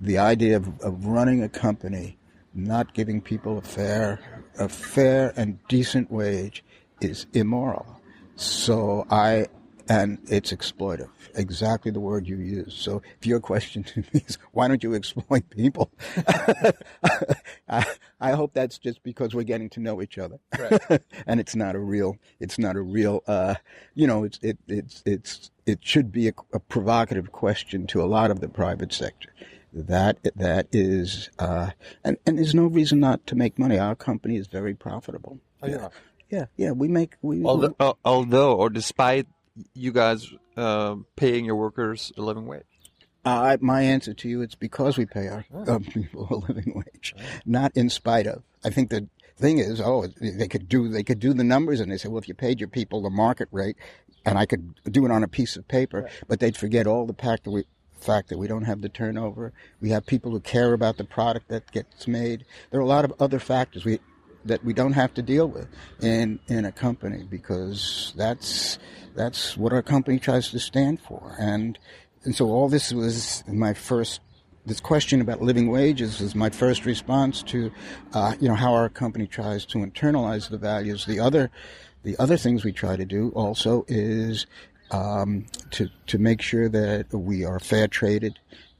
[0.00, 2.18] the idea of, of running a company,
[2.54, 4.20] not giving people a fair,
[4.58, 6.62] a fair and decent wage
[7.00, 8.00] is immoral.
[8.36, 9.46] So I,
[9.88, 11.08] and it's exploitive.
[11.34, 12.74] Exactly the word you use.
[12.74, 15.90] So if your question to me is, why don't you exploit people?
[17.68, 17.84] I,
[18.20, 20.38] I hope that's just because we're getting to know each other.
[21.26, 23.54] and it's not a real, it's not a real, uh,
[23.94, 28.06] you know, it's, it, it's, it's, it should be a, a provocative question to a
[28.06, 29.30] lot of the private sector.
[29.72, 31.70] That, that is, uh,
[32.04, 33.78] and, and there's no reason not to make money.
[33.78, 35.38] Our company is very profitable.
[35.64, 35.88] yeah.
[36.30, 39.26] Yeah, yeah, we make, we, Although, although or despite
[39.74, 42.64] you guys uh, paying your workers a living wage.
[43.24, 47.14] Uh, my answer to you, it's because we pay our uh, people a living wage,
[47.44, 48.42] not in spite of.
[48.64, 51.90] I think the thing is, oh, they could do they could do the numbers, and
[51.90, 53.76] they say, well, if you paid your people the market rate,
[54.24, 57.14] and I could do it on a piece of paper, but they'd forget all the
[57.14, 57.64] fact that we
[58.00, 59.52] fact that we don't have the turnover.
[59.80, 62.44] We have people who care about the product that gets made.
[62.70, 63.98] There are a lot of other factors we
[64.44, 65.68] that we don't have to deal with
[66.00, 68.78] in in a company because that's
[69.14, 71.34] that's what our company tries to stand for.
[71.38, 71.78] And
[72.24, 74.20] and so all this was my first
[74.66, 77.72] this question about living wages was my first response to
[78.12, 81.06] uh, you know how our company tries to internalize the values.
[81.06, 81.50] The other
[82.02, 84.46] the other things we try to do also is
[84.90, 88.38] um, to to make sure that we are fair traded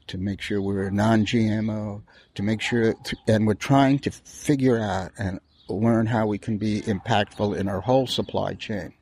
[0.09, 2.01] to make sure we're non-GMO,
[2.35, 2.95] to make sure,
[3.27, 7.81] and we're trying to figure out and learn how we can be impactful in our
[7.81, 8.93] whole supply chain.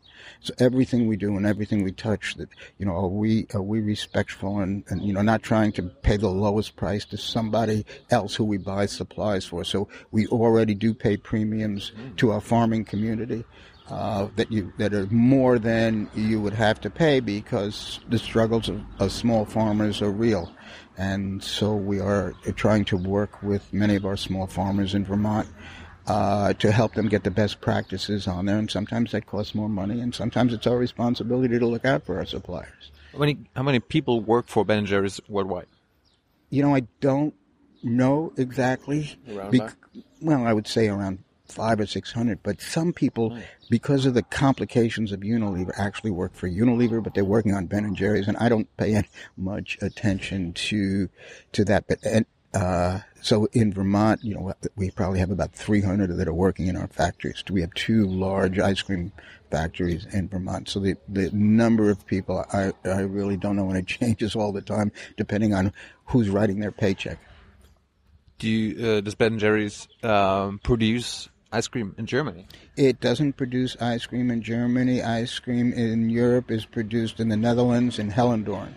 [0.42, 3.82] So everything we do and everything we touch, that you know, are we are we
[3.82, 8.36] respectful and, and you know not trying to pay the lowest price to somebody else
[8.36, 9.64] who we buy supplies for.
[9.64, 13.46] So we already do pay premiums to our farming community.
[13.90, 18.68] Uh, that you that are more than you would have to pay because the struggles
[18.68, 20.52] of, of small farmers are real,
[20.98, 25.48] and so we are trying to work with many of our small farmers in Vermont
[26.08, 28.58] uh, to help them get the best practices on there.
[28.58, 32.18] And sometimes that costs more money, and sometimes it's our responsibility to look out for
[32.18, 32.92] our suppliers.
[33.12, 35.68] How many how many people work for Ben and Jerry's worldwide?
[36.50, 37.34] You know, I don't
[37.84, 39.18] know exactly.
[40.22, 42.44] Well, I would say around five or six hundred.
[42.44, 43.38] But some people,
[43.70, 47.86] because of the complications of Unilever, actually work for Unilever, but they're working on Ben
[47.86, 49.02] and Jerry's, and I don't pay
[49.36, 51.10] much attention to
[51.54, 51.88] to that.
[51.88, 52.26] But and,
[52.58, 56.76] uh, so in Vermont, you know, we probably have about 300 that are working in
[56.76, 57.44] our factories.
[57.50, 59.12] We have two large ice cream
[59.52, 60.70] factories in Vermont.
[60.70, 64.52] So the, the number of people, I, I really don't know, and it changes all
[64.52, 65.74] the time depending on
[66.06, 67.20] who's writing their paycheck.
[68.40, 72.48] Do you, uh, does Ben Jerry's um, produce ice cream in Germany?
[72.76, 75.02] It doesn't produce ice cream in Germany.
[75.02, 78.74] Ice cream in Europe is produced in the Netherlands in Hellendoorn.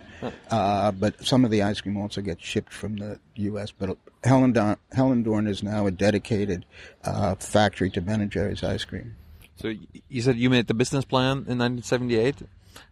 [0.49, 3.71] Uh, but some of the ice cream also gets shipped from the U.S.
[3.71, 6.65] But Hellendoorn, Hellendoorn is now a dedicated
[7.03, 9.15] uh, factory to Ben and Jerry's ice cream.
[9.55, 9.73] So
[10.09, 12.35] you said you made the business plan in 1978.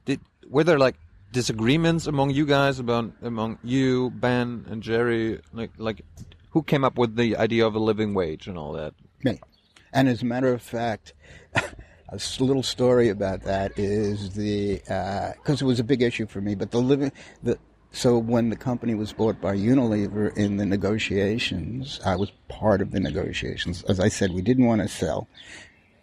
[0.05, 0.95] Did were there like
[1.31, 5.41] disagreements among you guys about among you, Ben and Jerry?
[5.53, 6.01] Like like
[6.51, 8.93] who came up with the idea of a living wage and all that?
[9.23, 9.39] Me.
[9.91, 11.13] And as a matter of fact,
[12.11, 14.77] a little story about that is the
[15.37, 16.55] because it was a big issue for me.
[16.55, 17.11] But the living
[17.43, 17.57] the
[17.91, 22.91] so when the company was bought by Unilever in the negotiations, I was part of
[22.91, 23.83] the negotiations.
[23.83, 25.27] As I said, we didn't want to sell,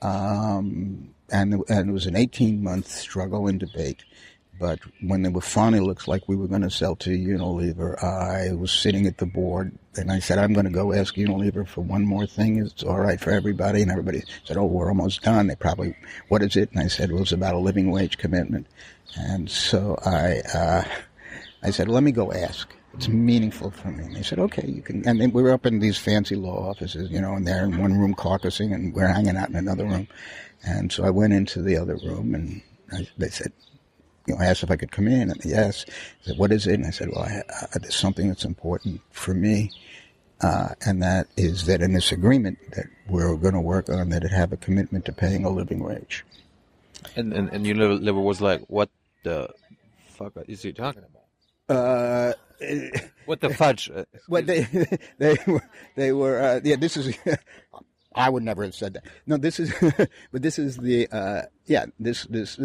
[0.02, 4.04] um, and and it was an eighteen month struggle and debate.
[4.58, 8.54] But when it was finally looks like we were going to sell to Unilever, I
[8.54, 11.82] was sitting at the board and I said, I'm going to go ask Unilever for
[11.82, 12.58] one more thing.
[12.58, 13.82] It's all right for everybody.
[13.82, 15.46] And everybody said, Oh, we're almost done.
[15.46, 15.96] They probably,
[16.28, 16.70] what is it?
[16.72, 18.66] And I said, Well, it's about a living wage commitment.
[19.16, 20.84] And so I, uh,
[21.62, 22.72] I said, let me go ask.
[22.94, 24.04] It's meaningful for me.
[24.04, 25.06] And they said, okay, you can.
[25.06, 27.78] And then we were up in these fancy law offices, you know, and they're in
[27.78, 30.08] one room caucusing and we're hanging out in another room.
[30.64, 33.52] And so I went into the other room and I, they said,
[34.26, 35.84] you know, I asked if I could come in, and yes.
[35.88, 39.00] I said, "What is it?" And I said, "Well, I, I, there's something that's important
[39.10, 39.70] for me,
[40.40, 44.24] uh, and that is that in this agreement that we're going to work on, that
[44.24, 46.24] it have a commitment to paying a living wage."
[47.14, 48.90] And and, and Unilever was like, what
[49.22, 49.50] the
[50.08, 51.76] fuck is he talking about?
[51.76, 52.32] Uh,
[53.26, 53.90] What the fudge?
[53.90, 54.66] Uh, well, they
[55.18, 56.76] they were they were uh, yeah.
[56.76, 57.16] This is
[58.14, 59.04] I would never have said that.
[59.26, 59.74] No, this is
[60.32, 61.86] but this is the uh, yeah.
[62.00, 62.58] This this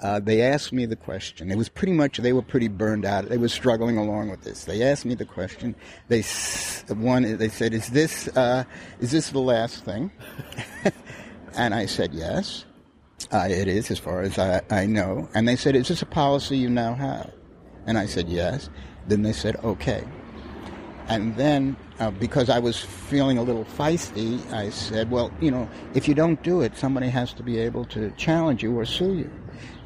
[0.00, 1.50] uh, they asked me the question.
[1.50, 3.28] It was pretty much they were pretty burned out.
[3.28, 4.64] They were struggling along with this.
[4.64, 5.74] They asked me the question.
[6.08, 6.22] They
[6.88, 8.64] one they said, "Is this uh,
[9.00, 10.10] is this the last thing?"
[11.56, 12.64] and I said, "Yes."
[13.32, 15.28] Uh, it is, as far as I, I know.
[15.34, 17.32] And they said, Is this a policy you now have?
[17.86, 18.70] And I said, Yes.
[19.08, 20.04] Then they said, Okay.
[21.08, 25.68] And then, uh, because I was feeling a little feisty, I said, Well, you know,
[25.94, 29.14] if you don't do it, somebody has to be able to challenge you or sue
[29.14, 29.30] you.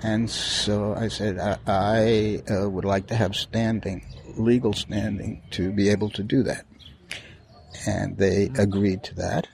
[0.04, 4.04] And so I said, I, I uh, would like to have standing,
[4.36, 6.64] legal standing, to be able to do that.
[7.86, 9.48] And they agreed to that.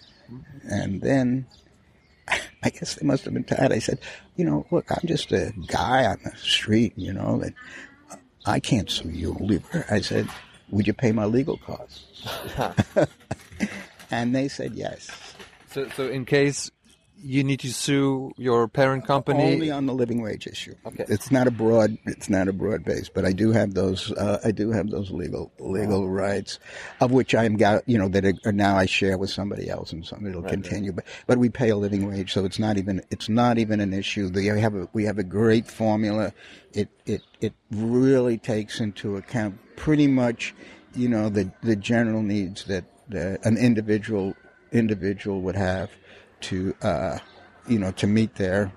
[0.71, 1.47] And then
[2.63, 3.73] I guess they must have been tired.
[3.73, 4.01] I said,
[4.37, 7.55] you know, look, I'm just a guy on the street, you know, that
[8.47, 9.91] I can't sue you, Unilever.
[9.91, 10.29] I said,
[10.71, 12.27] would you pay my legal costs?
[14.11, 15.11] and they said yes.
[15.71, 16.71] so so in case
[17.21, 20.75] you need to sue your parent company, Only on the living wage issue.
[20.87, 21.05] Okay.
[21.09, 21.99] It's not a broad.
[22.07, 24.13] It's not a broad base, but I do have those.
[24.13, 26.59] Uh, I do have those legal legal rights,
[27.01, 27.57] of which I am.
[27.57, 30.93] ga- You know that are, now I share with somebody else, and somebody will continue.
[30.93, 33.93] But but we pay a living wage, so it's not even it's not even an
[33.93, 34.29] issue.
[34.29, 36.33] They have a, we have a great formula.
[36.73, 40.55] It it it really takes into account pretty much,
[40.95, 44.35] you know, the the general needs that an individual
[44.71, 45.91] individual would have
[46.42, 47.18] to uh,
[47.66, 48.72] you know to meet their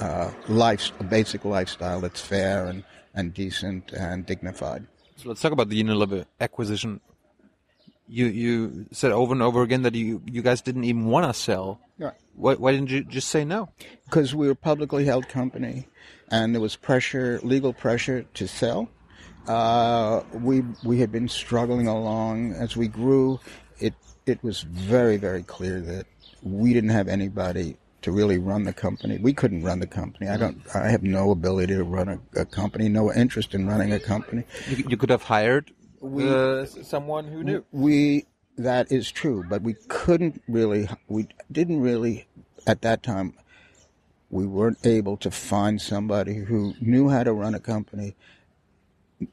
[0.00, 4.86] uh, life basic lifestyle that's fair and, and decent and dignified.
[5.16, 7.00] So let's talk about the Unilever acquisition.
[8.08, 11.34] You you said over and over again that you you guys didn't even want to
[11.34, 11.80] sell.
[11.98, 12.14] Right.
[12.34, 13.70] Why, why didn't you just say no?
[14.04, 15.88] Because we were a publicly held company,
[16.30, 18.90] and there was pressure, legal pressure to sell.
[19.48, 23.40] Uh, we we had been struggling along as we grew.
[23.80, 23.94] It
[24.26, 26.06] it was very very clear that
[26.46, 29.18] we didn't have anybody to really run the company.
[29.18, 30.28] We couldn't run the company.
[30.28, 30.62] I don't.
[30.74, 32.88] I have no ability to run a, a company.
[32.88, 34.44] No interest in running a company.
[34.68, 37.64] You, you could have hired uh, someone who knew.
[37.72, 38.26] We
[38.58, 40.88] that is true, but we couldn't really.
[41.08, 42.28] We didn't really
[42.66, 43.34] at that time.
[44.30, 48.16] We weren't able to find somebody who knew how to run a company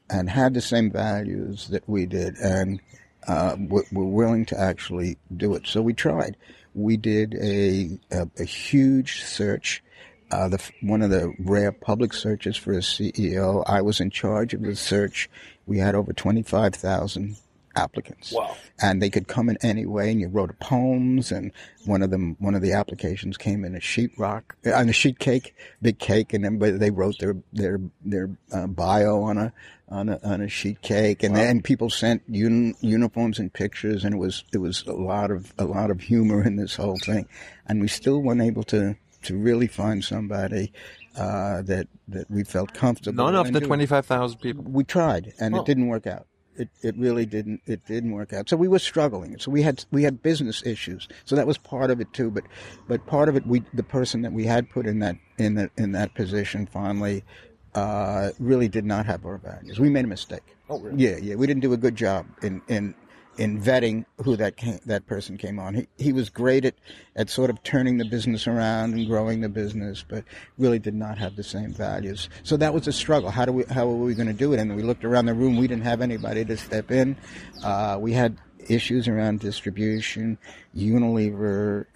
[0.08, 2.80] and had the same values that we did, and
[3.28, 5.66] uh, were willing to actually do it.
[5.66, 6.36] So we tried.
[6.74, 9.82] We did a a, a huge search.
[10.30, 13.62] Uh, the, one of the rare public searches for a CEO.
[13.66, 15.30] I was in charge of the search.
[15.66, 17.36] We had over 25,000
[17.76, 18.32] applicants.
[18.32, 18.56] Wow.
[18.80, 21.52] And they could come in any way and you wrote a poems and
[21.86, 25.18] one of them, one of the applications came in a sheet rock, on a sheet
[25.18, 29.52] cake, big cake and then they wrote their, their, their uh, bio on a,
[29.88, 34.14] on a, on a sheet cake and then people sent un, uniforms and pictures and
[34.14, 37.26] it was, it was a lot of, a lot of humor in this whole thing.
[37.66, 40.72] And we still weren't able to, to really find somebody,
[41.16, 43.24] uh, that, that we felt comfortable.
[43.24, 44.64] None of the twenty-five thousand people.
[44.64, 45.60] We tried, and Oh.
[45.60, 46.26] it didn't work out.
[46.56, 47.62] It it really didn't.
[47.66, 48.48] It didn't work out.
[48.48, 49.38] So we were struggling.
[49.38, 51.08] So we had we had business issues.
[51.24, 52.30] So that was part of it too.
[52.30, 52.44] But
[52.88, 55.70] but part of it, we the person that we had put in that in that
[55.76, 57.24] in that position finally
[57.74, 59.80] uh, really did not have our values.
[59.80, 60.42] We made a mistake.
[60.68, 61.02] Oh, really?
[61.02, 61.34] Yeah, yeah.
[61.34, 62.94] We didn't do a good job in in
[63.36, 65.74] in vetting who that came, that person came on.
[65.74, 66.74] He he was great at
[67.16, 70.24] at sort of turning the business around and growing the business, but
[70.58, 72.28] really did not have the same values.
[72.42, 73.30] So that was a struggle.
[73.30, 74.60] How do we how were we going to do it?
[74.60, 75.56] And we looked around the room.
[75.56, 77.16] We didn't have anybody to step in.
[77.62, 80.38] Uh, we had issues around distribution.
[80.76, 81.86] Unilever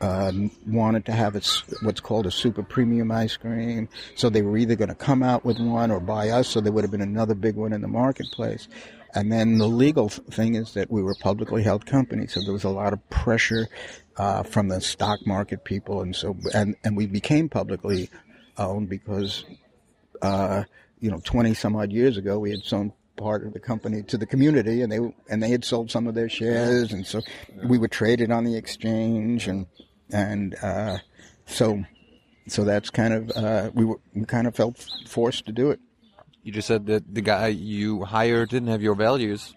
[0.00, 0.32] uh,
[0.66, 3.88] wanted to have its, what's called a super premium ice cream.
[4.14, 6.48] So they were either going to come out with one or buy us.
[6.48, 8.68] So there would have been another big one in the marketplace.
[9.16, 12.52] And then the legal thing is that we were a publicly held company, so there
[12.52, 13.66] was a lot of pressure
[14.16, 18.10] uh, from the stock market people, and so and and we became publicly
[18.58, 19.44] owned because
[20.22, 20.64] uh,
[21.00, 24.18] you know, 20 some odd years ago, we had sold part of the company to
[24.18, 24.98] the community and they,
[25.30, 26.92] and they had sold some of their shares.
[26.92, 27.20] And so
[27.64, 29.66] we were traded on the exchange and,
[30.10, 30.98] and, uh,
[31.46, 31.84] so,
[32.48, 35.80] so that's kind of, uh, we were, we kind of felt forced to do it.
[36.46, 39.52] You just said that the guy you hired didn't have your values.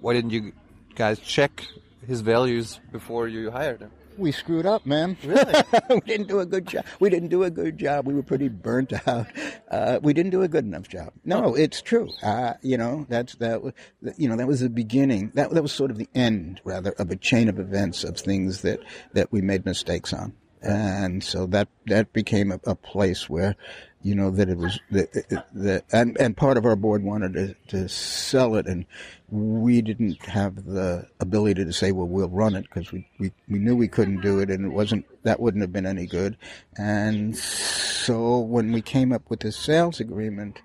[0.00, 0.52] Why didn't you
[0.94, 1.66] guys check
[2.06, 3.90] his values before you hired him?
[4.16, 5.16] We screwed up, man.
[5.24, 5.52] Really?
[5.90, 6.84] we didn't do a good job.
[7.00, 8.06] We didn't do a good job.
[8.06, 9.26] We were pretty burnt out.
[9.68, 11.12] Uh, we didn't do a good enough job.
[11.24, 12.08] No, it's true.
[12.22, 13.60] Uh, you know, that's that.
[13.62, 13.72] was-
[14.16, 15.32] You know, that was the beginning.
[15.34, 18.62] That that was sort of the end, rather, of a chain of events of things
[18.62, 18.78] that
[19.14, 20.32] that we made mistakes on,
[20.62, 23.56] and so that that became a, a place where,
[24.02, 25.12] you know, that it was that
[25.54, 28.86] that and and part of our board wanted to to sell it and.
[29.32, 33.60] We didn't have the ability to say, well, we'll run it because we, we, we
[33.60, 36.36] knew we couldn't do it and it wasn't, that wouldn't have been any good.
[36.76, 40.60] And so when we came up with the sales agreement,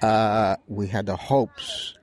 [0.00, 1.98] uh, we had the hopes.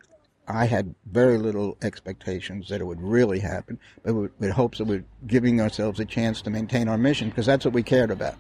[0.48, 4.86] I had very little expectations that it would really happen, but with, with hopes that
[4.86, 8.36] we're giving ourselves a chance to maintain our mission because that's what we cared about.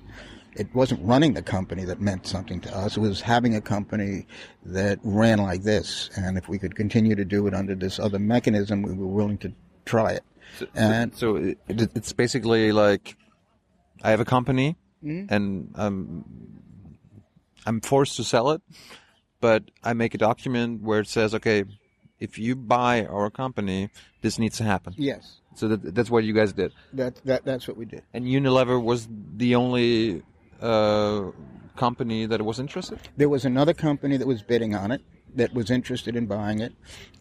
[0.55, 2.95] It wasn't running the company that meant something to us.
[2.97, 4.27] It was having a company
[4.65, 6.11] that ran like this.
[6.15, 9.39] And if we could continue to do it under this other mechanism, we were willing
[9.39, 9.53] to
[9.85, 10.23] try it.
[10.75, 13.17] And So it, it, it's basically like
[14.03, 15.33] I have a company Mm-hmm.
[15.33, 16.23] and um,
[17.65, 18.61] I'm forced to sell it,
[19.41, 21.65] but I make a document where it says, okay,
[22.25, 23.89] if you buy our company,
[24.21, 24.91] this needs to happen.
[24.97, 25.23] yes,
[25.59, 26.71] So that, that's what you guys did.
[26.93, 28.03] that, that, that's what we did.
[28.13, 29.07] And Unilever was
[29.43, 30.23] the only
[30.61, 31.31] uh,
[31.75, 32.99] company that was interested.
[33.17, 35.01] There was another company that was bidding on it
[35.35, 36.73] that was interested in buying it.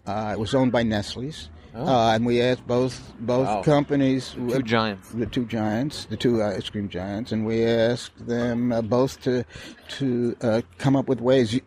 [0.07, 1.49] Uh, it was owned by Nestle's.
[1.75, 3.63] Uh, and we asked both both Wow.
[3.63, 5.09] companies, Two giants.
[5.13, 9.45] the two giants, the two ice cream giants, and we asked them uh, both to
[9.99, 11.59] to uh, come up with ways.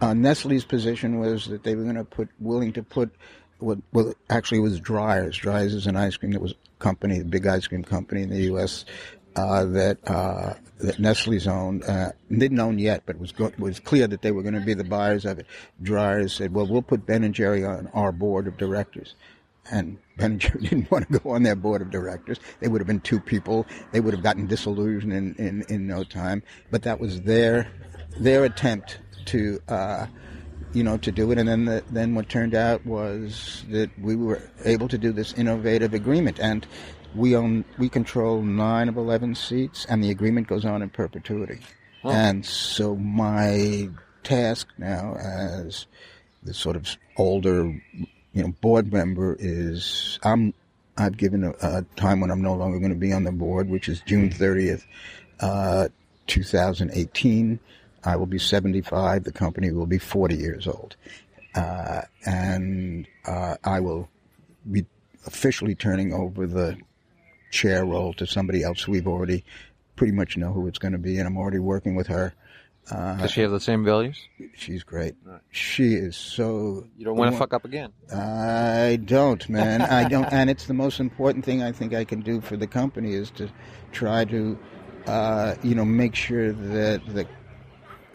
[0.00, 3.10] Uh, Nestle's position was that they were going to put willing to put
[3.58, 5.36] what well actually it was Dreyer's.
[5.36, 8.42] Dreyer's is an ice cream that was company, a big ice cream company in the
[8.52, 8.84] U.S.
[9.36, 13.78] Uh, that uh, that Nestle's owned, uh, didn't own yet, but it was go- was
[13.80, 15.46] clear that they were going to be the buyers of it.
[15.82, 19.14] Dreyer's said, "Well, we'll put Ben and Jerry on our board of directors."
[19.70, 22.38] And Ben and Jerry didn't want to go on their board of directors.
[22.60, 23.66] They would have been two people.
[23.92, 26.42] They would have gotten disillusioned in, in, in no time.
[26.70, 27.70] But that was their
[28.18, 30.06] their attempt to uh,
[30.72, 31.38] you know to do it.
[31.38, 35.32] And then the, then what turned out was that we were able to do this
[35.34, 36.66] innovative agreement and.
[37.12, 41.58] We own, we control nine of eleven seats, and the agreement goes on in perpetuity.
[42.04, 43.90] And so my
[44.22, 45.86] task now, as
[46.42, 47.82] the sort of older,
[48.32, 50.54] you know, board member, is I'm
[50.96, 53.68] I've given a, a time when I'm no longer going to be on the board,
[53.68, 54.84] which is June 30th,
[55.40, 55.88] uh,
[56.26, 57.58] 2018.
[58.04, 59.24] I will be 75.
[59.24, 60.96] The company will be 40 years old.
[61.54, 64.08] Uh, and uh, I will
[64.70, 64.86] be
[65.26, 66.78] officially turning over the
[67.50, 68.86] chair role to somebody else.
[68.86, 69.44] We've already
[69.96, 72.34] pretty much know who it's going to be, and I'm already working with her.
[72.90, 74.28] Does she have the same values?
[74.54, 75.14] She's great.
[75.50, 76.86] She is so.
[76.96, 77.92] You don't want to fuck up again.
[78.12, 79.82] I don't, man.
[79.82, 82.66] I don't, and it's the most important thing I think I can do for the
[82.66, 83.48] company is to
[83.92, 84.58] try to,
[85.06, 87.26] uh, you know, make sure that the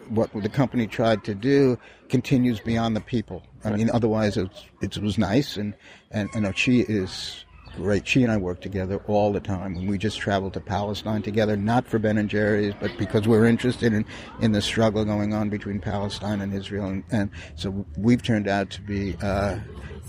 [0.08, 3.42] what the company tried to do continues beyond the people.
[3.64, 5.74] I mean, otherwise it's, it was nice, and
[6.10, 7.45] and and she is
[7.76, 8.06] great.
[8.06, 11.56] She and I work together all the time, and we just traveled to Palestine together,
[11.56, 14.04] not for Ben and Jerry's, but because we're interested in
[14.40, 18.70] in the struggle going on between Palestine and Israel, and, and so we've turned out
[18.70, 19.16] to be.
[19.22, 19.58] Uh,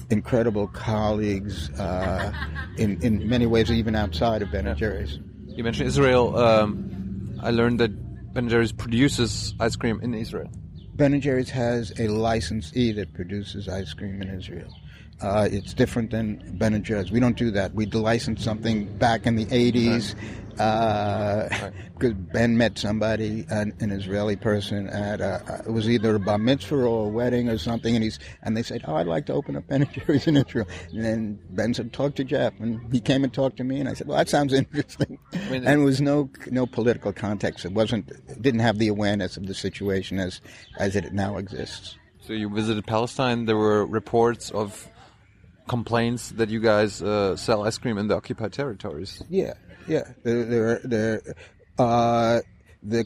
[0.09, 2.31] incredible colleagues uh,
[2.77, 5.19] in in many ways, even outside of Ben and Jerry's.
[5.47, 6.37] You mentioned Israel.
[6.37, 7.89] Um, I learned that
[8.33, 10.49] Ben and Jerry's produces ice cream in Israel.
[10.95, 14.73] Ben and Jerry's has a licensee that produces ice cream in Israel.
[15.21, 17.11] Uh, it's different than Ben and Jerry's.
[17.11, 17.73] We don't do that.
[17.73, 20.15] We license something back in the 80s
[20.57, 26.19] because uh, Ben met somebody, an, an Israeli person, at a, it was either a
[26.19, 29.27] bar mitzvah or a wedding or something, and he's and they said, "Oh, I'd like
[29.27, 32.53] to open up Ben and Jerry's in Israel." And then Ben said, "Talk to Jeff,"
[32.59, 35.19] and he came and talked to me, and I said, "Well, that sounds interesting."
[35.51, 37.65] mean, and it was no no political context.
[37.65, 40.41] It wasn't it didn't have the awareness of the situation as
[40.77, 41.97] as it now exists.
[42.19, 43.45] So you visited Palestine.
[43.45, 44.87] There were reports of
[45.67, 49.23] complaints that you guys uh, sell ice cream in the occupied territories.
[49.29, 49.53] Yeah,
[49.87, 50.03] yeah.
[50.23, 51.21] There, there, there,
[51.77, 52.39] uh,
[52.81, 53.05] the,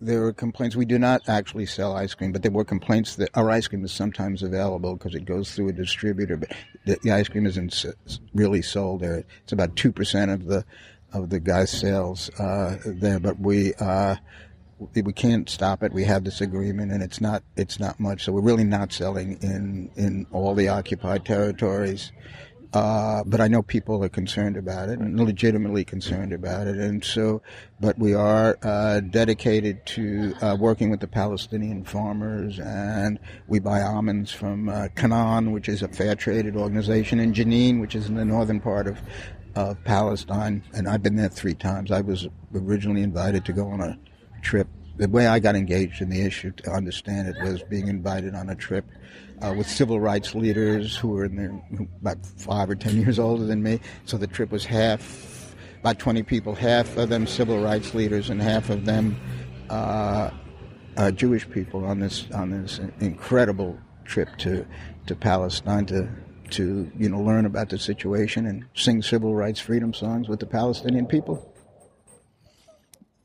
[0.00, 0.76] there were complaints.
[0.76, 3.84] We do not actually sell ice cream, but there were complaints that our ice cream
[3.84, 6.52] is sometimes available because it goes through a distributor, but
[6.84, 7.84] the, the ice cream isn't
[8.34, 9.24] really sold there.
[9.42, 10.64] It's about two percent of the
[11.12, 13.74] of the guy's sales uh, there, but we.
[14.78, 15.92] We we can't stop it.
[15.92, 18.24] We have this agreement, and it's not it's not much.
[18.24, 22.12] So we're really not selling in in all the occupied territories.
[22.72, 27.02] Uh, but I know people are concerned about it and legitimately concerned about it, and
[27.02, 27.40] so.
[27.80, 33.80] But we are uh, dedicated to uh, working with the Palestinian farmers, and we buy
[33.80, 38.14] almonds from uh, Canaan, which is a fair traded organization, in Jenin, which is in
[38.14, 38.98] the northern part of
[39.54, 40.62] of Palestine.
[40.74, 41.90] And I've been there three times.
[41.90, 43.98] I was originally invited to go on a
[44.42, 44.68] trip.
[44.96, 48.48] The way I got engaged in the issue, to understand it, was being invited on
[48.48, 48.86] a trip
[49.42, 51.62] uh, with civil rights leaders who were in their
[52.00, 53.80] about five or ten years older than me.
[54.04, 58.40] So the trip was half, about twenty people, half of them civil rights leaders, and
[58.40, 59.16] half of them
[59.68, 60.30] uh,
[60.96, 64.66] uh, Jewish people on this on this incredible trip to
[65.06, 66.08] to Palestine to
[66.50, 70.46] to you know learn about the situation and sing civil rights freedom songs with the
[70.46, 71.52] Palestinian people.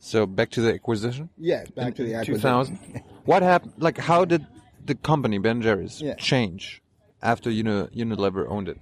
[0.04, 1.30] So back to the acquisition.
[1.38, 2.41] Yeah, back to the acquisition.
[2.41, 3.04] 2000.
[3.26, 3.74] What happened?
[3.78, 4.45] Like, how did
[4.84, 6.16] the company Ben Jerry's Yeah.
[6.16, 6.82] change
[7.22, 8.80] after Uni- Unilever owned it?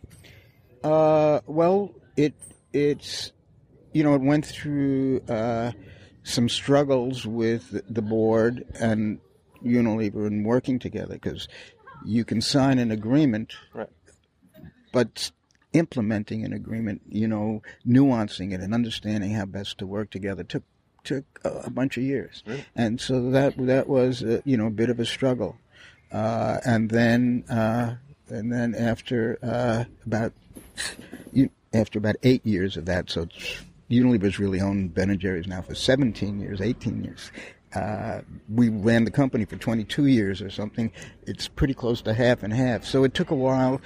[0.81, 2.33] Uh, well, it
[2.71, 3.33] it's
[3.91, 5.73] you know it went through uh,
[6.23, 9.19] some struggles with the board and
[9.61, 11.49] Unilever in working together because
[12.05, 13.89] you can sign an agreement, Right.
[14.93, 15.31] but
[15.73, 20.63] implementing an agreement, you know, nuancing it and understanding how best to work together took
[21.03, 22.43] took a bunch of years,
[22.75, 25.57] and so that that was uh, you know a bit of a struggle,
[26.11, 27.95] uh, and then uh,
[28.29, 30.33] and then after uh, about
[31.33, 33.27] you, after about eight years of that, so
[33.89, 37.31] Unilever's really owned Ben and Jerry's now for 17 years, 18 years.
[37.75, 40.91] Uh, we ran the company for 22 years or something.
[41.27, 42.83] It's pretty close to half and half.
[42.83, 43.79] So it took a while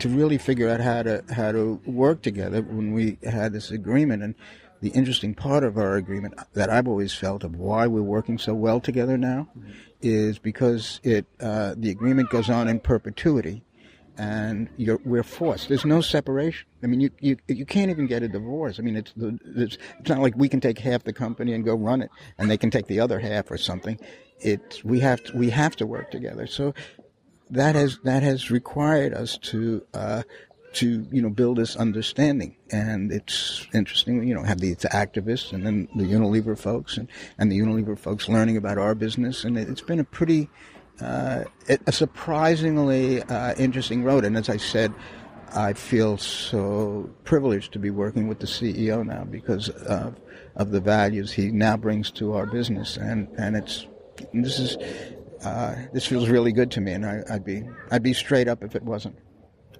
[0.00, 4.22] to really figure out how to how to work together when we had this agreement.
[4.22, 4.34] And
[4.82, 8.52] the interesting part of our agreement that I've always felt of why we're working so
[8.52, 9.48] well together now
[10.02, 13.62] is because it uh, the agreement goes on in perpetuity
[14.18, 15.68] and we're forced.
[15.68, 16.66] There's no separation.
[16.82, 18.78] I mean, you, you you can't even get a divorce.
[18.78, 21.64] I mean, it's, the- it's it's not like we can take half the company and
[21.64, 23.98] go run it, and they can take the other half or something.
[24.40, 26.46] It's we have to we have to work together.
[26.46, 26.74] So
[27.50, 30.22] that has that has required us to uh,
[30.74, 34.26] to you know build this understanding, and it's interesting.
[34.26, 37.08] You know, have the activists and then the Unilever folks and
[37.38, 40.48] and the Unilever folks learning about our business, and it's been a pretty
[41.00, 41.44] uh,
[41.86, 44.24] a surprisingly uh, interesting road.
[44.24, 44.92] And as I said,
[45.54, 50.18] I feel so privileged to be working with the CEO now because of,
[50.56, 53.86] of the values he now brings to our business, and and it's
[54.32, 54.76] this is
[55.44, 58.62] uh, this feels really good to me, and I, I'd be I'd be straight up
[58.62, 59.16] if it wasn't.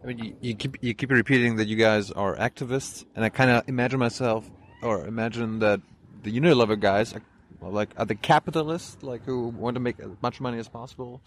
[0.02, 3.28] I mean, you, you keep you keep repeating that you guys are activists, and I
[3.28, 4.50] kind of imagine myself,
[4.82, 5.80] or imagine that
[6.22, 7.22] the Unilever guys, are,
[7.70, 11.20] like, are the capitalists, like who want to make as much money as possible.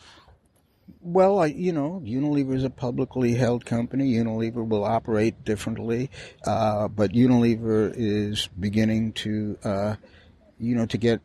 [1.01, 4.13] Well, I, you know, Unilever is a publicly held company.
[4.13, 6.09] Unilever will operate differently,
[6.45, 9.95] uh, but Unilever is beginning to, uh,
[10.59, 11.21] you know, to get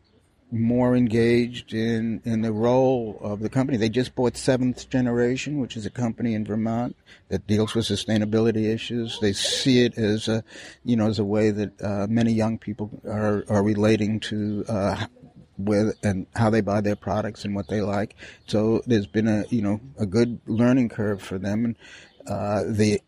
[0.51, 3.77] more engaged in, in the role of the company.
[3.77, 6.95] They just bought Seventh Generation, which is a company in Vermont
[7.29, 9.19] that deals with sustainability issues.
[9.19, 10.43] They see it as a,
[10.83, 15.05] you know, as a way that uh, many young people are, are relating to uh,
[15.57, 18.15] with and how they buy their products and what they like.
[18.47, 21.75] So there's been a you know a good learning curve for them, and
[22.27, 23.01] uh, the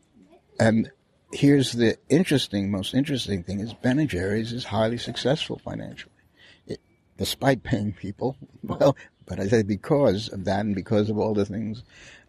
[0.60, 0.92] and
[1.34, 6.13] here's the interesting, most interesting thing is Ben Jerry's is highly successful financially,
[7.18, 8.96] despite paying people well.
[9.26, 11.84] But I say because of that and because of all the things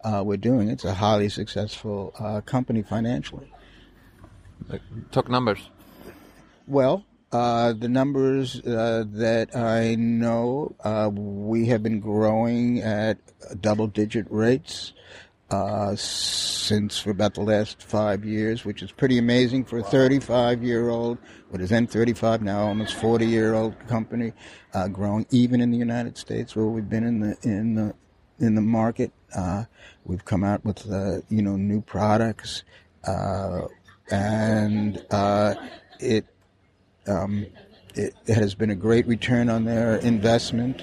[0.04, 3.52] uh, we're doing, it's a highly successful uh, company financially.
[5.10, 5.68] Talk numbers.
[6.66, 13.18] Well, uh, the numbers uh, that I know, uh, we have been growing at
[13.60, 14.92] double-digit rates
[15.50, 21.18] uh, since for about the last five years, which is pretty amazing for a 35-year-old,
[21.50, 24.32] what is then 35 now, almost 40-year-old company,
[24.72, 27.94] uh, growing even in the United States, where we've been in the in the
[28.40, 29.12] in the market.
[29.36, 29.64] Uh,
[30.04, 30.86] we've come out with
[31.28, 32.64] you know new products,
[34.10, 35.04] and
[36.00, 36.26] it
[37.06, 37.46] um,
[37.94, 40.82] it, it, has been a great return on their investment.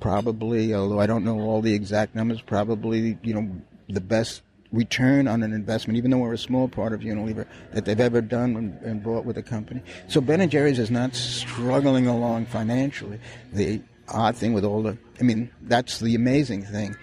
[0.00, 3.50] Probably, although I don't know all the exact numbers, probably you know
[3.88, 4.42] the best
[4.72, 8.20] return on an investment, even though we're a small part of Unilever, that they've ever
[8.20, 9.82] done and, and bought with a company.
[10.08, 13.18] So Ben and Jerry's is not struggling along financially.
[13.52, 16.96] The odd thing with all the, I mean, that's the amazing thing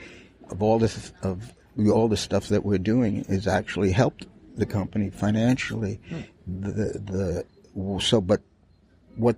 [0.49, 1.53] of all this of
[1.91, 4.25] all the stuff that we're doing is actually helped
[4.55, 5.99] the company financially.
[6.09, 6.21] Hmm.
[6.47, 7.45] The
[7.75, 8.41] the so, but
[9.15, 9.35] what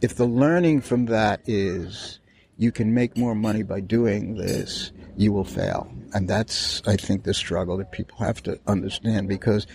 [0.00, 2.18] if the learning from that is
[2.56, 5.92] you can make more money by doing this, you will fail.
[6.12, 9.66] And that's, I think, the struggle that people have to understand because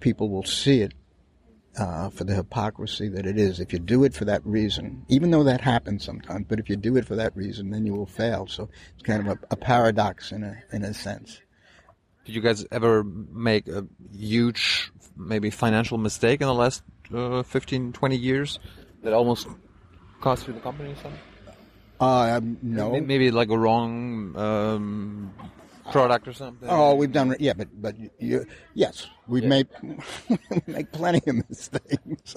[0.00, 0.94] people will see it
[1.78, 3.60] uh, for the hypocrisy that it is.
[3.60, 6.76] If you do it for that reason, even though that happens sometimes, but if you
[6.76, 8.46] do it for that reason, then you will fail.
[8.46, 11.40] So it's kind of a, a paradox in a in a sense.
[12.24, 16.82] Did you guys ever make a huge, maybe financial mistake in the last
[17.14, 18.58] uh, 15, 20 years
[19.02, 19.48] that almost
[20.20, 21.18] cost you the company something?
[22.00, 22.98] Uh, no.
[22.98, 25.34] Maybe like a wrong um,
[25.92, 26.68] product or something.
[26.68, 29.48] Oh, we've done yeah, but but you, yes, we yeah.
[29.48, 32.36] make we make plenty of mistakes.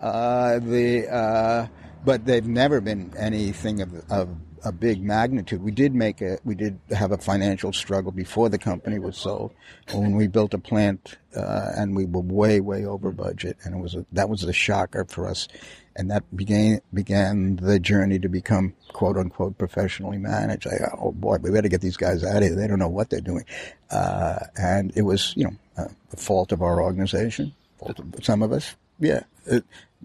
[0.00, 1.66] Uh, the uh,
[2.04, 4.28] but they've never been anything of of
[4.64, 5.62] a big magnitude.
[5.62, 9.52] We did make a, we did have a financial struggle before the company was sold.
[9.92, 13.78] When we built a plant, uh, and we were way, way over budget, and it
[13.78, 15.48] was a, that was the shocker for us,
[15.96, 20.66] and that began began the journey to become quote unquote professionally managed.
[20.66, 22.56] I, oh boy, we better get these guys out of here.
[22.56, 23.44] They don't know what they're doing,
[23.90, 28.42] uh, and it was you know uh, the fault of our organization, fault of some
[28.42, 28.74] of us.
[28.98, 29.64] Yeah, it,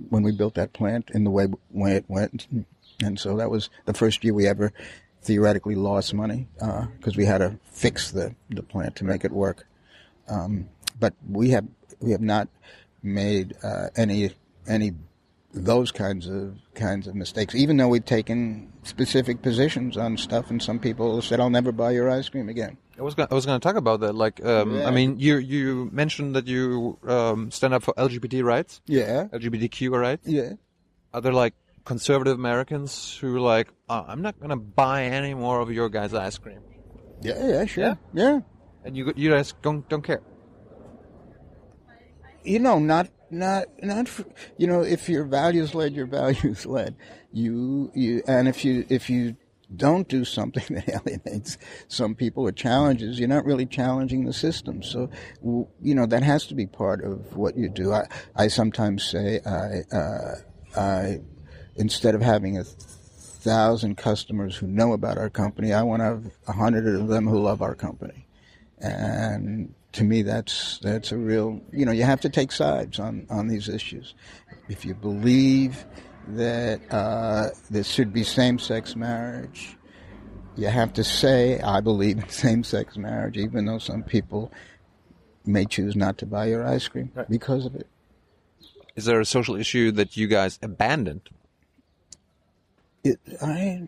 [0.09, 2.47] when we built that plant in the way way it went
[3.03, 4.73] and so that was the first year we ever
[5.21, 9.31] theoretically lost money because uh, we had to fix the, the plant to make it
[9.31, 9.65] work.
[10.27, 10.69] Um,
[10.99, 11.65] but we have
[11.99, 12.49] we have not
[13.01, 14.31] made uh, any
[14.67, 14.93] any
[15.54, 17.56] those kinds of kinds of mistakes.
[17.56, 21.91] Even though we've taken specific positions on stuff, and some people said, "I'll never buy
[21.91, 24.14] your ice cream again." I was gonna, I was going to talk about that.
[24.14, 24.88] Like, um, yeah.
[24.88, 28.82] I mean, you you mentioned that you um, stand up for LGBT rights.
[28.86, 29.28] Yeah.
[29.32, 30.28] LGBTQ rights.
[30.28, 30.54] Yeah.
[31.14, 31.54] Are there like
[31.86, 35.89] conservative Americans who are like, oh, I'm not going to buy any more of your
[35.89, 36.62] guys' ice cream.
[37.22, 37.84] Yeah, yeah, sure.
[37.84, 37.95] Yeah.
[38.14, 38.39] yeah.
[38.86, 40.22] And you you guys don't don't care.
[42.43, 44.25] You know, not not not for,
[44.57, 46.95] you know, if you're values led, you're values led.
[47.32, 49.36] You you and if you if you
[49.75, 51.57] don't do something that alienates
[51.88, 54.82] some people or challenges, you're not really challenging the system.
[54.82, 55.09] So,
[55.43, 57.93] you know, that has to be part of what you do.
[57.93, 60.36] I, I sometimes say I, uh,
[60.75, 61.19] I
[61.75, 66.25] instead of having a thousand customers who know about our company, I want to have
[66.47, 68.27] a hundred of them who love our company.
[68.80, 71.61] And to me, that's that's a real.
[71.71, 74.13] You know, you have to take sides on on these issues.
[74.67, 75.85] If you believe
[76.29, 79.77] that uh, there should be same-sex marriage,
[80.55, 84.51] you have to say, "I believe in same-sex marriage," even though some people
[85.45, 87.29] may choose not to buy your ice cream right.
[87.29, 87.87] because of it.
[88.95, 91.29] Is there a social issue that you guys abandoned
[93.03, 93.87] it, I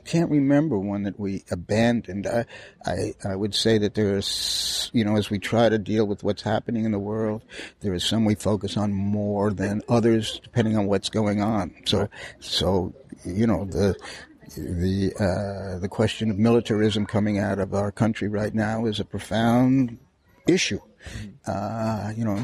[0.00, 2.26] can't remember one that we abandoned.
[2.26, 2.46] I,
[2.86, 6.42] I, I would say that there's, you know, as we try to deal with what's
[6.42, 7.42] happening in the world,
[7.80, 11.74] there is some we focus on more than others, depending on what's going on.
[11.84, 12.08] So,
[12.40, 13.94] so, you know, the,
[14.56, 19.04] the, uh, the question of militarism coming out of our country right now is a
[19.04, 19.98] profound
[20.46, 20.80] issue.
[21.46, 22.42] Uh, you know,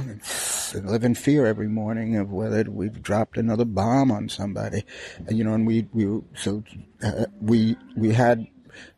[0.74, 4.84] live in fear every morning of whether we've dropped another bomb on somebody.
[5.28, 6.62] Uh, You know, and we we so
[7.02, 8.46] uh, we we had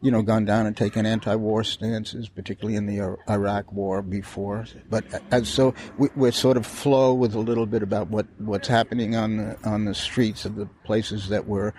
[0.02, 4.66] you know gone down and taken anti-war stances, particularly in the Ir- Iraq War before.
[4.88, 8.68] But as so we, we're sort of flow with a little bit about what what's
[8.68, 11.72] happening on the on the streets of the places that we're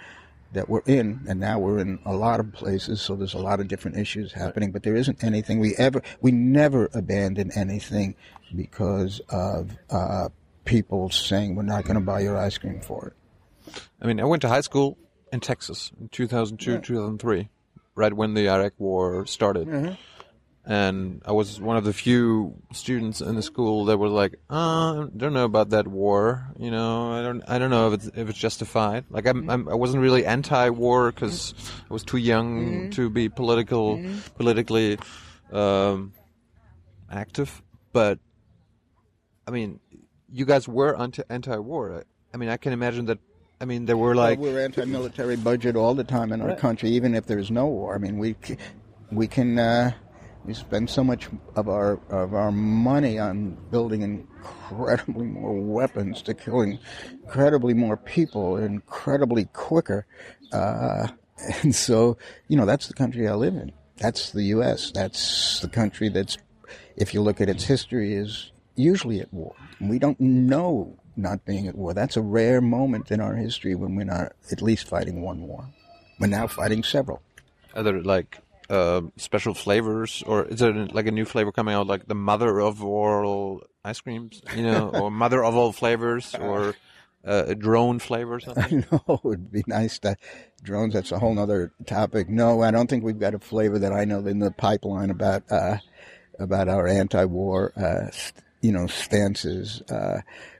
[0.53, 3.59] that we're in, and now we're in a lot of places, so there's a lot
[3.59, 8.15] of different issues happening, but there isn't anything we ever, we never abandon anything
[8.55, 10.29] because of uh,
[10.65, 13.73] people saying we're not going to buy your ice cream for it.
[14.01, 14.97] I mean, I went to high school
[15.31, 17.49] in Texas in 2002, 2003,
[17.95, 19.67] right when the Iraq War started.
[20.63, 25.05] And I was one of the few students in the school that were like, uh,
[25.05, 26.53] I don't know about that war.
[26.55, 29.05] You know, I don't, I don't know if it's, if it's justified.
[29.09, 31.55] Like, I'm, I'm I wasn't really anti-war because
[31.89, 33.99] I was too young to be political,
[34.37, 34.99] politically,
[35.51, 36.13] um,
[37.09, 37.63] active.
[37.91, 38.19] But,
[39.47, 39.79] I mean,
[40.31, 42.05] you guys were anti, anti-war.
[42.33, 43.17] I mean, I can imagine that.
[43.59, 47.15] I mean, there were like, we're anti-military budget all the time in our country, even
[47.15, 47.95] if there's no war.
[47.95, 48.35] I mean, we
[49.11, 49.91] we can uh,
[50.45, 56.33] we spend so much of our of our money on building incredibly more weapons to
[56.33, 56.79] killing
[57.23, 60.05] incredibly more people incredibly quicker,
[60.51, 61.07] uh,
[61.63, 62.17] and so
[62.47, 63.71] you know that's the country I live in.
[64.01, 64.91] That's the U.S.
[64.91, 66.37] That's the country that's,
[66.97, 69.53] if you look at its history, is usually at war.
[69.79, 71.93] We don't know not being at war.
[71.93, 75.67] That's a rare moment in our history when we're not at least fighting one war.
[76.19, 77.21] We're now fighting several.
[77.75, 78.39] Are there like
[78.71, 82.59] uh, special flavors, or is there like a new flavor coming out, like the mother
[82.61, 86.73] of all ice creams, you know, or mother of all flavors, or
[87.25, 88.85] uh, a drone flavor or something?
[88.91, 90.15] I know it would be nice to
[90.63, 90.93] drones.
[90.93, 92.29] That's a whole other topic.
[92.29, 95.43] No, I don't think we've got a flavor that I know in the pipeline about
[95.51, 95.77] uh,
[96.39, 99.81] about our anti-war, uh, st- you know, stances.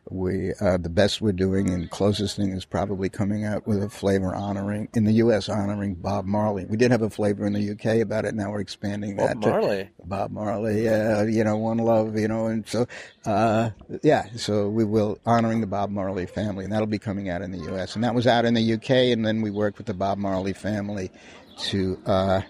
[0.09, 3.89] We uh, the best we're doing and closest thing is probably coming out with a
[3.89, 5.47] flavor honoring in the U.S.
[5.47, 6.65] honoring Bob Marley.
[6.65, 8.01] We did have a flavor in the U.K.
[8.01, 8.33] about it.
[8.33, 9.39] Now we're expanding that.
[9.41, 9.89] to- Marley.
[10.03, 12.87] Bob Marley, uh, you know, One Love, you know, and so,
[13.25, 13.69] uh,
[14.01, 17.51] yeah, so we will honoring the Bob Marley family, and that'll be coming out in
[17.51, 17.95] the U.S.
[17.95, 20.53] And that was out in the U.K., and then we worked with the Bob Marley
[20.53, 21.11] family
[21.59, 22.47] to, uh, to,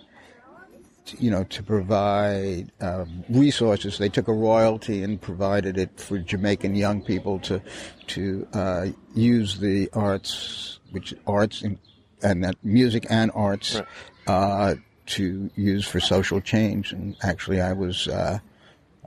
[1.19, 3.97] you know, to provide uh, resources.
[3.97, 7.61] They took a royalty and provided it for Jamaican young people to
[8.07, 11.77] to uh, use the arts, which arts and,
[12.21, 13.81] and that music and arts
[14.27, 14.75] uh,
[15.07, 16.93] to use for social change.
[16.93, 18.07] And actually, I was.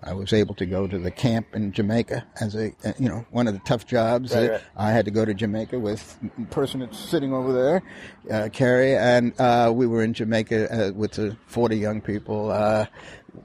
[0.06, 3.48] I was able to go to the camp in Jamaica as a, you know, one
[3.48, 4.34] of the tough jobs.
[4.34, 4.62] Right, right.
[4.76, 7.82] I had to go to Jamaica with the person that's sitting over there,
[8.30, 12.84] uh, Carrie, and uh, we were in Jamaica uh, with the 40 young people uh,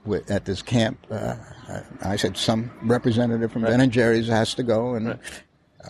[0.06, 1.00] with, at this camp.
[1.10, 1.36] Uh,
[1.70, 5.18] I I said some representative from Ben and Jerry's has to go, and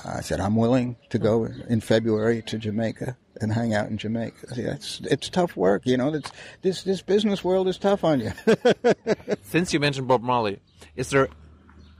[0.05, 4.55] I said I'm willing to go in February to Jamaica and hang out in Jamaica.
[4.55, 6.13] See, It's it's tough work, you know.
[6.13, 6.31] It's,
[6.61, 8.31] this this business world is tough on you.
[9.43, 10.59] Since you mentioned Bob Marley,
[10.95, 11.29] is there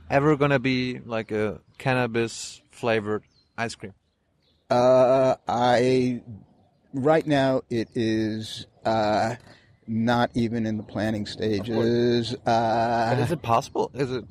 [0.08, 3.22] ever gonna be like a cannabis flavored
[3.56, 3.94] ice cream?
[4.70, 6.22] Uh, I
[6.92, 9.34] right now it is uh,
[9.86, 12.34] not even in the planning stages.
[12.46, 13.90] Uh, Is it possible?
[13.94, 14.24] Is it?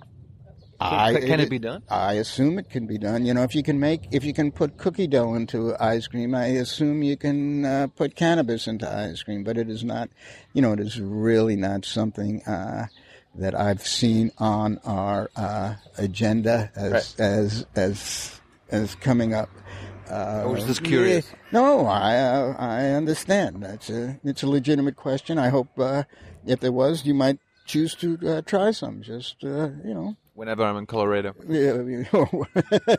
[0.81, 1.83] I, can- can it be done?
[1.89, 3.25] I assume it can be done.
[3.25, 6.33] You know, if you can make, if you can put cookie dough into ice cream,
[6.33, 9.43] I assume you can uh, put cannabis into ice cream.
[9.43, 10.09] But it is not,
[10.53, 12.87] you know, it is really not something uh,
[13.35, 17.15] that I've seen on our uh, agenda as Right.
[17.19, 19.49] as as as coming up.
[20.09, 21.27] Uh, I was just curious.
[21.29, 21.37] yeah.
[21.51, 23.61] No, I uh, I understand.
[23.63, 25.37] That's a it's a legitimate question.
[25.37, 26.03] I hope uh,
[26.47, 29.03] if there was, you might choose to uh, try some.
[29.03, 31.35] Just uh, you know, Whenever I'm in Colorado.
[31.49, 31.73] yeah,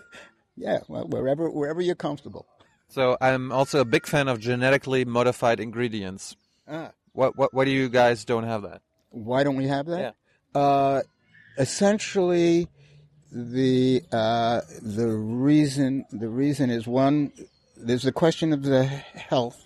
[0.56, 2.46] yeah, well, wherever wherever you're comfortable.
[2.88, 6.36] So I'm also a big fan of genetically modified ingredients.
[6.68, 6.90] Ah.
[7.12, 8.82] What what why do you guys don't have that?
[9.08, 10.16] Why don't we have that?
[10.54, 11.00] Uh,
[11.56, 12.68] essentially,
[13.32, 17.32] the uh, the reason the reason is one.
[17.74, 19.64] There's the question of the health.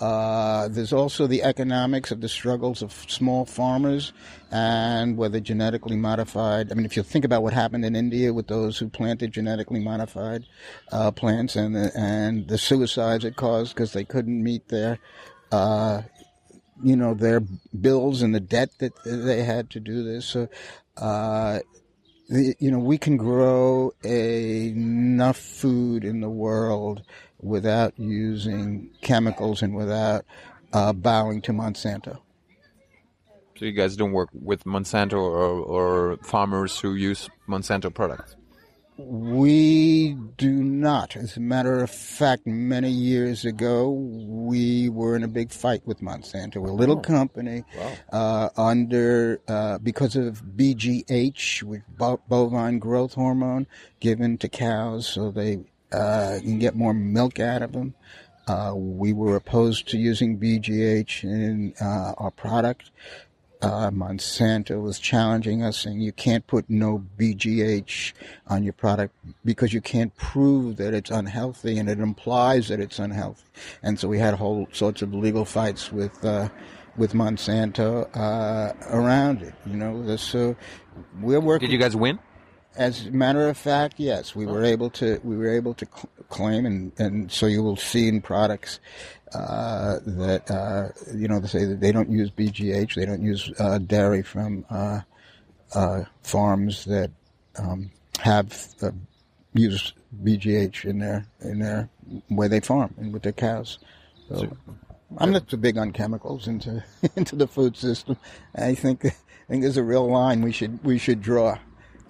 [0.00, 4.12] Uh, there's also the economics of the struggles of small farmers
[4.50, 6.72] and whether genetically modified.
[6.72, 9.80] I mean, if you think about what happened in India with those who planted genetically
[9.80, 10.46] modified
[10.90, 14.98] uh, plants and the, and the suicides it caused because they couldn't meet their
[15.52, 16.02] uh,
[16.82, 17.40] you know, their
[17.78, 20.26] bills and the debt that they had to do this.
[20.26, 20.48] So,
[20.96, 21.60] uh,
[22.28, 27.02] the, you know, we can grow enough food in the world
[27.42, 30.24] without using chemicals and without
[30.72, 32.18] uh, bowing to Monsanto.
[33.58, 38.36] So you guys don't work with Monsanto or, or farmers who use Monsanto products?
[38.96, 41.16] We do not.
[41.16, 46.00] As a matter of fact, many years ago, we were in a big fight with
[46.00, 47.64] Monsanto, a little company,
[48.12, 53.66] uh, under uh, because of BGH, with bovine growth hormone,
[54.00, 55.60] given to cows so they
[55.92, 57.94] uh, you can get more milk out of them.
[58.46, 62.90] Uh, we were opposed to using BGH in uh, our product.
[63.62, 68.14] Uh, Monsanto was challenging us, saying you can't put no BGH
[68.46, 69.14] on your product
[69.44, 73.44] because you can't prove that it's unhealthy, and it implies that it's unhealthy.
[73.82, 76.48] And so we had whole sorts of legal fights with uh,
[76.96, 79.54] with Monsanto uh, around it.
[79.66, 80.56] You know, so
[81.20, 81.68] we're working.
[81.68, 82.18] Did you guys win?
[82.76, 86.08] As a matter of fact, yes, we were able to we were able to cl-
[86.28, 88.78] claim, and, and so you will see in products
[89.34, 93.52] uh, that uh, you know they say that they don't use BGH, they don't use
[93.58, 95.00] uh, dairy from uh,
[95.74, 97.10] uh, farms that
[97.58, 97.90] um,
[98.20, 98.90] have uh,
[99.52, 101.88] used BGH in their in their
[102.28, 103.78] where they farm and with their cows.
[104.28, 104.48] So,
[105.18, 106.84] I'm not too big on chemicals into
[107.16, 108.16] into the food system.
[108.54, 109.12] I think I
[109.48, 111.58] think there's a real line we should we should draw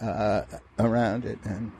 [0.00, 0.42] uh,
[0.78, 1.38] around it.
[1.44, 1.72] And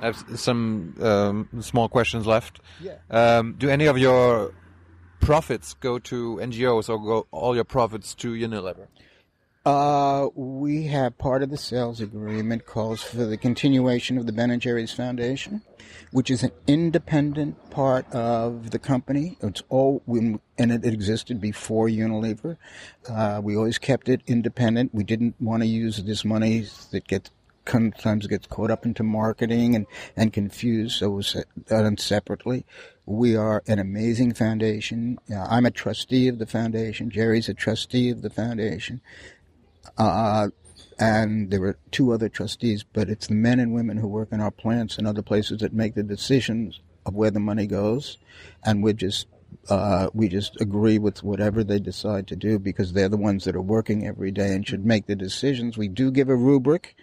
[0.00, 2.60] I have some um, small questions left.
[2.80, 2.96] Yeah.
[3.10, 4.52] Um, do any of your
[5.20, 8.88] profits go to NGOs or go all your profits to Unilever?
[9.64, 14.50] Uh, we have part of the sales agreement calls for the continuation of the Ben
[14.50, 15.62] and Jerry's Foundation,
[16.10, 19.38] which is an independent part of the company.
[19.40, 20.40] It's all and
[20.72, 22.56] it existed before Unilever.
[23.08, 24.92] Uh, we always kept it independent.
[24.92, 27.30] We didn't want to use this money that gets
[27.64, 29.86] sometimes gets caught up into marketing and,
[30.16, 32.64] and confused, so it was done separately.
[33.06, 35.18] We are an amazing foundation.
[35.30, 37.10] Uh, I'm a trustee of the foundation.
[37.10, 39.00] Jerry's a trustee of the foundation.
[39.98, 40.48] Uh,
[40.98, 44.40] and there were two other trustees, but it's the men and women who work in
[44.40, 48.18] our plants and other places that make the decisions of where the money goes,
[48.64, 49.26] and we just
[49.68, 53.54] uh, we just agree with whatever they decide to do because they're the ones that
[53.54, 55.76] are working every day and should make the decisions.
[55.76, 56.96] We do give a rubric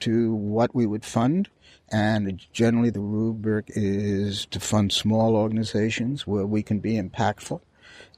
[0.00, 1.48] to what we would fund,
[1.90, 7.60] and generally the rubric is to fund small organizations where we can be impactful.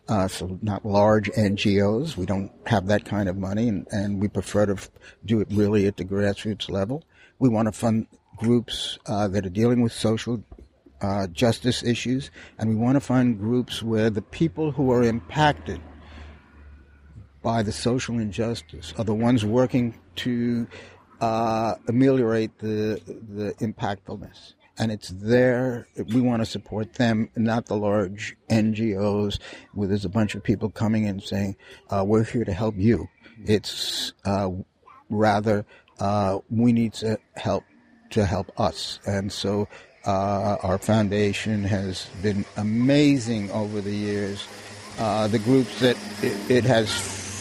[0.09, 2.17] Uh, so not large NGOs.
[2.17, 4.89] We don't have that kind of money, and, and we prefer to f-
[5.25, 7.03] do it really at the grassroots level.
[7.41, 10.45] We want to fund groups uh, that are dealing with social
[11.03, 15.81] uh, justice issues, and we want to find groups where the people who are impacted
[17.43, 20.67] by the social injustice are the ones working to
[21.21, 24.55] uh, ameliorate the the impactfulness.
[24.79, 25.89] And it's there.
[25.97, 29.39] We want to support them, not the large NGOs
[29.73, 31.57] where there's a bunch of people coming in saying,
[31.91, 33.09] uh, "We're here to help you."
[33.45, 34.51] It's uh,
[35.09, 35.65] rather
[35.99, 37.65] uh, we need to help
[38.11, 39.67] to help us, and so
[40.07, 44.47] uh, our foundation has been amazing over the years.
[44.99, 46.91] Uh, the groups that it, it has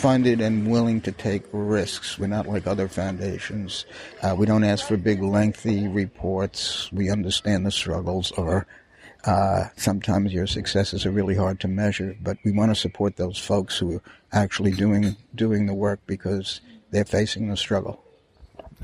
[0.06, 2.20] funded and willing to take risks.
[2.20, 3.86] We're not like other foundations.
[4.22, 6.91] Uh, we don't ask for big, lengthy reports.
[6.91, 8.68] We understand the struggles, or
[9.26, 12.16] uh, sometimes your successes are really hard to measure.
[12.22, 14.01] But we want to support those folks who are
[14.32, 18.03] actually doing doing the work because they're facing the struggle.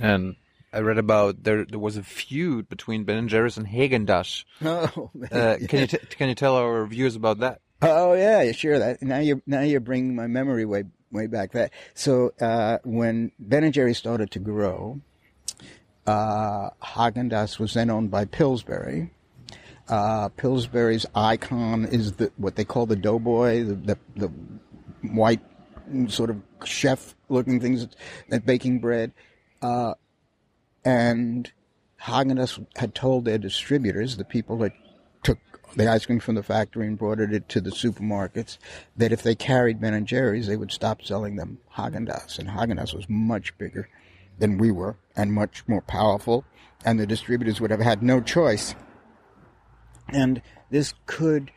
[0.02, 0.38] And
[0.74, 4.44] I read about there there was a feud between Ben and Jerry's and Haagen Dazs.
[4.66, 7.62] Oh, Uh, can you t- can you tell our viewers about that?
[7.84, 8.80] Oh yeah, sure.
[8.80, 11.51] That now you're now you're bringing my memory way way back.
[11.51, 15.01] That so uh, when Ben and Jerry started to grow,
[16.05, 19.12] uh, Haagen Dazs was then owned by Pillsbury.
[19.88, 24.32] Uh, Pillsbury's icon is the what they call the doughboy, the the, the
[25.01, 25.41] white
[26.07, 27.88] sort of chef looking things
[28.30, 29.12] that baking bread.
[29.62, 29.93] Uh,
[30.84, 31.51] and
[32.01, 34.74] Haagen Dazs had told their distributors, the people that
[35.76, 38.58] the ice cream from the factory and brought it to the supermarkets,
[38.98, 42.40] that if they carried Ben and Jerry's, they would stop selling them Haagen Dazs.
[42.40, 43.88] And Haagen Dazs was much bigger
[44.40, 46.44] than we were and much more powerful,
[46.84, 48.76] and the distributors would have had no choice.
[50.10, 51.52] And this could,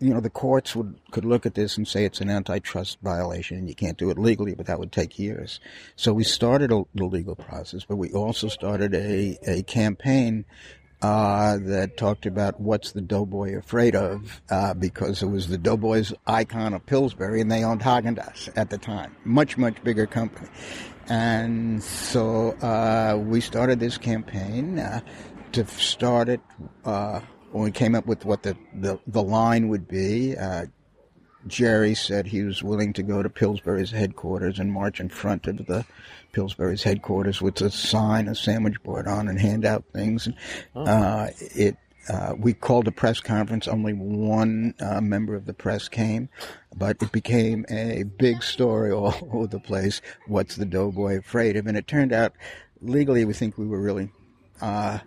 [0.00, 3.58] you know, the courts would could look at this and say it's an antitrust violation
[3.58, 5.60] and you can't do it legally, but that would take years.
[5.96, 10.44] So we started a, the legal process, but we also started a, a campaign
[11.02, 16.12] uh, that talked about what's the Doughboy afraid of, uh, because it was the Doughboys
[16.26, 20.48] icon of Pillsbury, and they owned Haagen-Dazs at the time, much much bigger company,
[21.08, 25.00] and so uh, we started this campaign uh,
[25.52, 26.40] to start it.
[26.84, 27.20] Uh,
[27.52, 30.34] when we came up with what the the, the line would be.
[31.46, 35.66] Jerry said he was willing to go to Pillsbury's headquarters and march in front of
[35.66, 35.84] the
[36.32, 40.26] Pillsbury's headquarters with a sign, a sandwich board on, and hand out things.
[40.26, 40.36] And,
[40.74, 41.76] uh, it
[42.08, 43.66] uh, we called a press conference.
[43.66, 46.28] Only one uh, member of the press came,
[46.76, 50.00] but it became a big story all over the place.
[50.26, 51.66] What's the doughboy afraid of?
[51.66, 52.32] And it turned out,
[52.80, 54.10] legally, we think we were really
[54.60, 54.98] uh,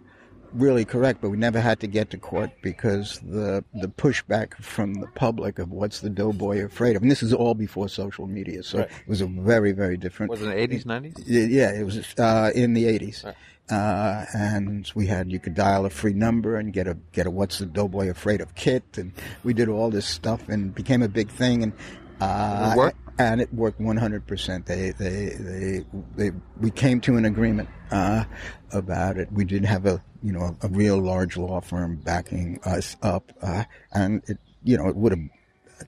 [0.57, 4.95] really correct, but we never had to get to court because the the pushback from
[4.95, 8.63] the public of what's the doughboy afraid of, and this is all before social media,
[8.63, 8.87] so Right.
[8.89, 10.29] it was a very very different.
[10.31, 11.15] Was it in the eighties, nineties?
[11.27, 13.23] Yeah, it was uh, in the eighties,
[13.69, 17.31] uh, and we had you could dial a free number and get a get a
[17.31, 19.11] what's the doughboy afraid of kit, and
[19.43, 21.73] we did all this stuff and became a big thing, and
[22.19, 22.77] uh, It
[23.19, 24.65] and it worked one hundred percent.
[24.65, 28.25] They they they they we came to an agreement uh,
[28.71, 29.31] about it.
[29.31, 33.63] We did have a you know a real large law firm backing us up, uh,
[33.93, 35.21] and it you know it would have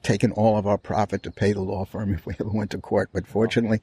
[0.03, 2.77] taken all of our profit to pay the law firm if we ever went to
[2.77, 3.09] court.
[3.13, 3.82] But fortunately,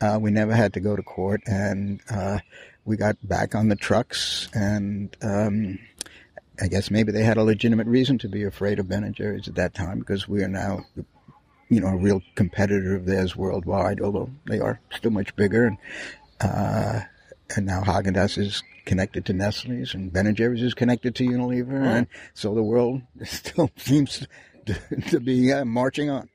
[0.00, 2.38] uh, we never had to go to court, and uh,
[2.84, 4.48] we got back on the trucks.
[4.54, 5.78] And um,
[6.60, 9.48] I guess maybe they had a legitimate reason to be afraid of Ben and Jerry's
[9.48, 10.86] at that time because we are now,
[11.68, 14.00] you know, a real competitor of theirs worldwide.
[14.00, 15.78] Although they are still much bigger, and
[16.40, 17.00] uh,
[17.54, 21.24] and now Haagen Dazs is connected to Nestle's, and Ben and Jerry's is connected to
[21.24, 24.26] Unilever, and so the world still seems
[24.66, 26.28] to, to be uh, marching on.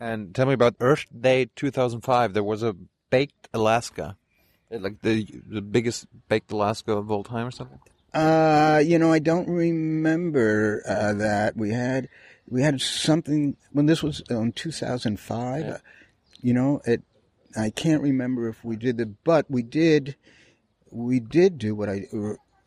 [0.00, 2.34] And tell me about Earth Day 2005.
[2.34, 2.74] There was a
[3.10, 4.16] baked Alaska,
[4.70, 7.80] like the the biggest baked Alaska of all time, or something.
[8.12, 12.08] Uh, you know, I don't remember uh, that we had
[12.54, 15.64] we had something when this was in 2005.
[15.64, 15.78] uh,
[16.40, 17.02] You know, it.
[17.56, 20.14] I can't remember if we did it, but we did.
[20.88, 22.06] We did do what I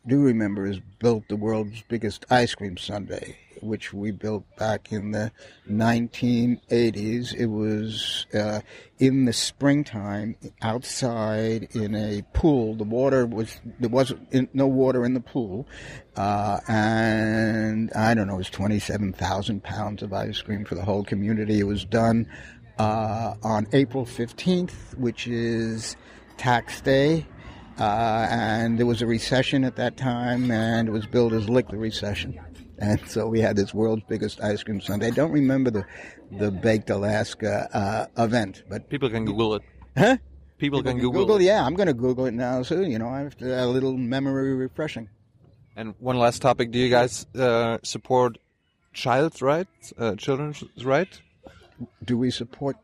[0.06, 5.12] do remember is built the world's biggest ice cream sundae, which we built back in
[5.12, 5.32] the
[5.70, 7.34] 1980s.
[7.34, 8.60] It was uh,
[8.98, 12.74] in the springtime outside in a pool.
[12.74, 15.66] The water was there wasn't in, no water in the pool,
[16.16, 21.04] uh, and I don't know, it was 27,000 pounds of ice cream for the whole
[21.04, 21.60] community.
[21.60, 22.26] It was done
[22.78, 25.96] uh, on April 15th, which is
[26.36, 27.26] tax day.
[27.78, 31.68] Uh, and there was a recession at that time, and it was billed as lick
[31.68, 32.38] the recession.
[32.80, 35.08] And so we had this world's biggest ice cream sundae.
[35.08, 35.84] I don't remember the
[36.30, 39.62] the baked Alaska uh, event, but People can Google it.
[39.96, 40.16] huh?
[40.58, 41.44] People, can Google, Google, it.
[41.44, 42.62] yeah, I'm going to Google it now.
[42.62, 45.08] So you know, I have to, a little memory refreshing.
[45.76, 48.38] And one last topic: Do you guys uh, support
[48.92, 51.20] child's rights, uh, children's rights?
[52.04, 52.76] Do we support?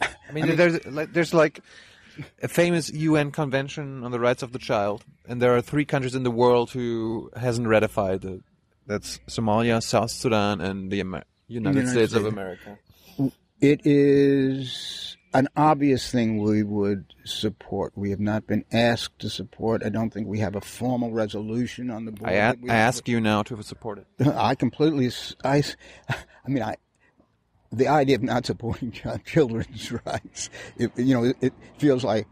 [0.00, 1.60] I mean, there's like there's like
[2.42, 6.14] a famous UN convention on the rights of the child, and there are three countries
[6.14, 8.42] in the world who hasn't ratified it.
[8.86, 12.78] That's Somalia, South Sudan, and the Amer- United, United States, of America.
[13.60, 17.92] It is an obvious thing we would support.
[17.96, 19.82] We have not been asked to support.
[19.84, 22.30] I don't think we have a formal resolution on the board.
[22.30, 24.26] I, a- that we- I ask you now to support it.
[24.34, 25.10] I completely.
[25.44, 25.62] I,
[26.08, 26.76] I mean, I.
[27.72, 28.92] The idea of not supporting
[29.26, 32.26] children's rights, it, you know, it, it feels like,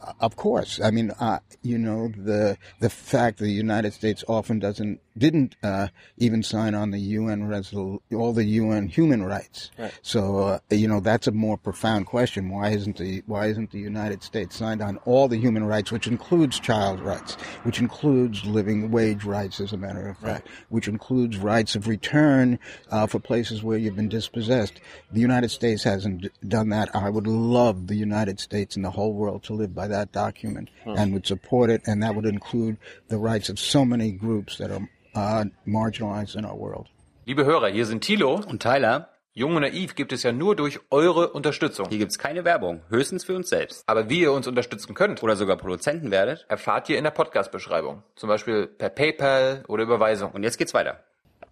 [0.00, 0.80] uh, of course.
[0.80, 5.54] I mean, uh, you know, the the fact that the United States often doesn't didn't
[5.62, 9.70] uh, even sign on the UN resol all the UN human rights.
[9.78, 9.92] Right.
[10.02, 12.50] So uh, you know that's a more profound question.
[12.50, 16.06] Why isn't the Why isn't the United States signed on all the human rights, which
[16.06, 21.36] includes child rights, which includes living wage rights, as a matter of fact, which includes
[21.36, 22.58] rights of return
[22.90, 24.80] uh, for places where you've been dispossessed.
[25.12, 26.88] The United States hasn't done that.
[26.96, 30.70] I would love the United States and the whole world to live by that document
[30.86, 34.70] and would support it, and that would include the rights of so many groups that
[34.70, 36.88] are uh, marginalized in our world.
[37.26, 38.40] Liebe Hörer, hier sind Thilo.
[38.46, 41.88] Und Tyler, Jung und Naiv gibt es ja nur durch eure Unterstützung.
[41.88, 43.84] hier gibt's keine Werbung, höchstens für uns selbst.
[43.86, 46.44] Aber wie ihr uns unterstützen könnt, Oder sogar Produzenten werdet.
[46.48, 48.02] erfahrt ihr in der Podcast-Beschreibung.
[48.16, 50.32] Zum Beispiel per PayPal oder Überweisung.
[50.32, 51.04] Und jetzt geht's weiter.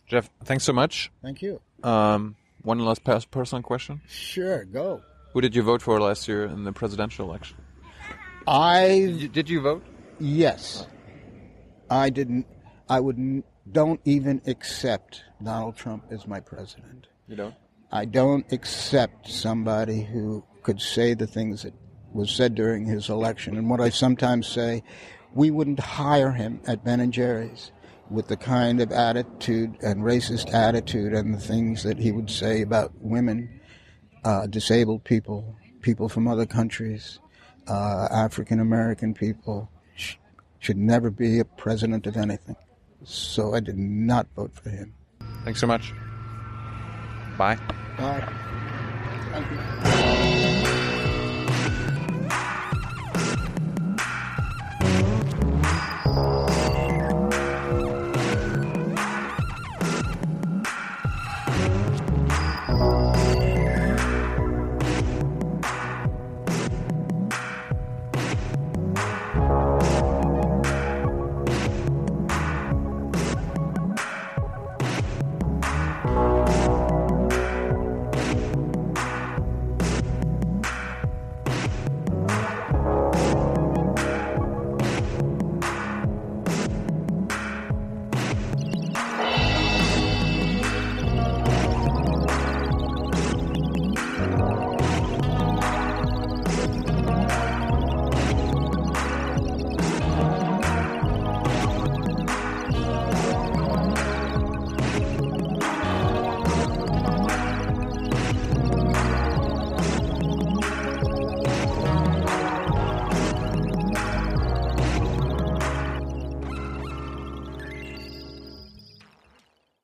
[0.08, 1.10] Jeff, thanks so much.
[1.22, 1.58] Thank you.
[1.82, 2.34] Um,
[2.64, 5.00] one last pers- personal question: Sure, go.
[5.34, 7.56] Who did you vote for last year in the presidential election?
[8.46, 9.82] I Did you, did you vote?
[10.18, 10.86] Yes.
[11.90, 12.46] I didn't.
[12.88, 17.06] I would n- don't even accept Donald Trump as my president.
[17.26, 17.54] You don't.
[17.92, 21.74] I don't accept somebody who could say the things that
[22.12, 23.56] was said during his election.
[23.56, 24.82] And what I sometimes say,
[25.34, 27.72] we wouldn't hire him at Ben and Jerry's
[28.10, 32.62] with the kind of attitude and racist attitude and the things that he would say
[32.62, 33.60] about women,
[34.24, 37.20] uh, disabled people, people from other countries,
[37.68, 39.70] uh, African American people.
[39.94, 40.16] Sh-
[40.58, 42.56] should never be a president of anything.
[43.04, 44.94] So I did not vote for him.
[45.44, 45.92] Thanks so much.
[47.36, 47.56] Bye.
[47.96, 48.28] Bye.
[49.32, 50.14] Thank you.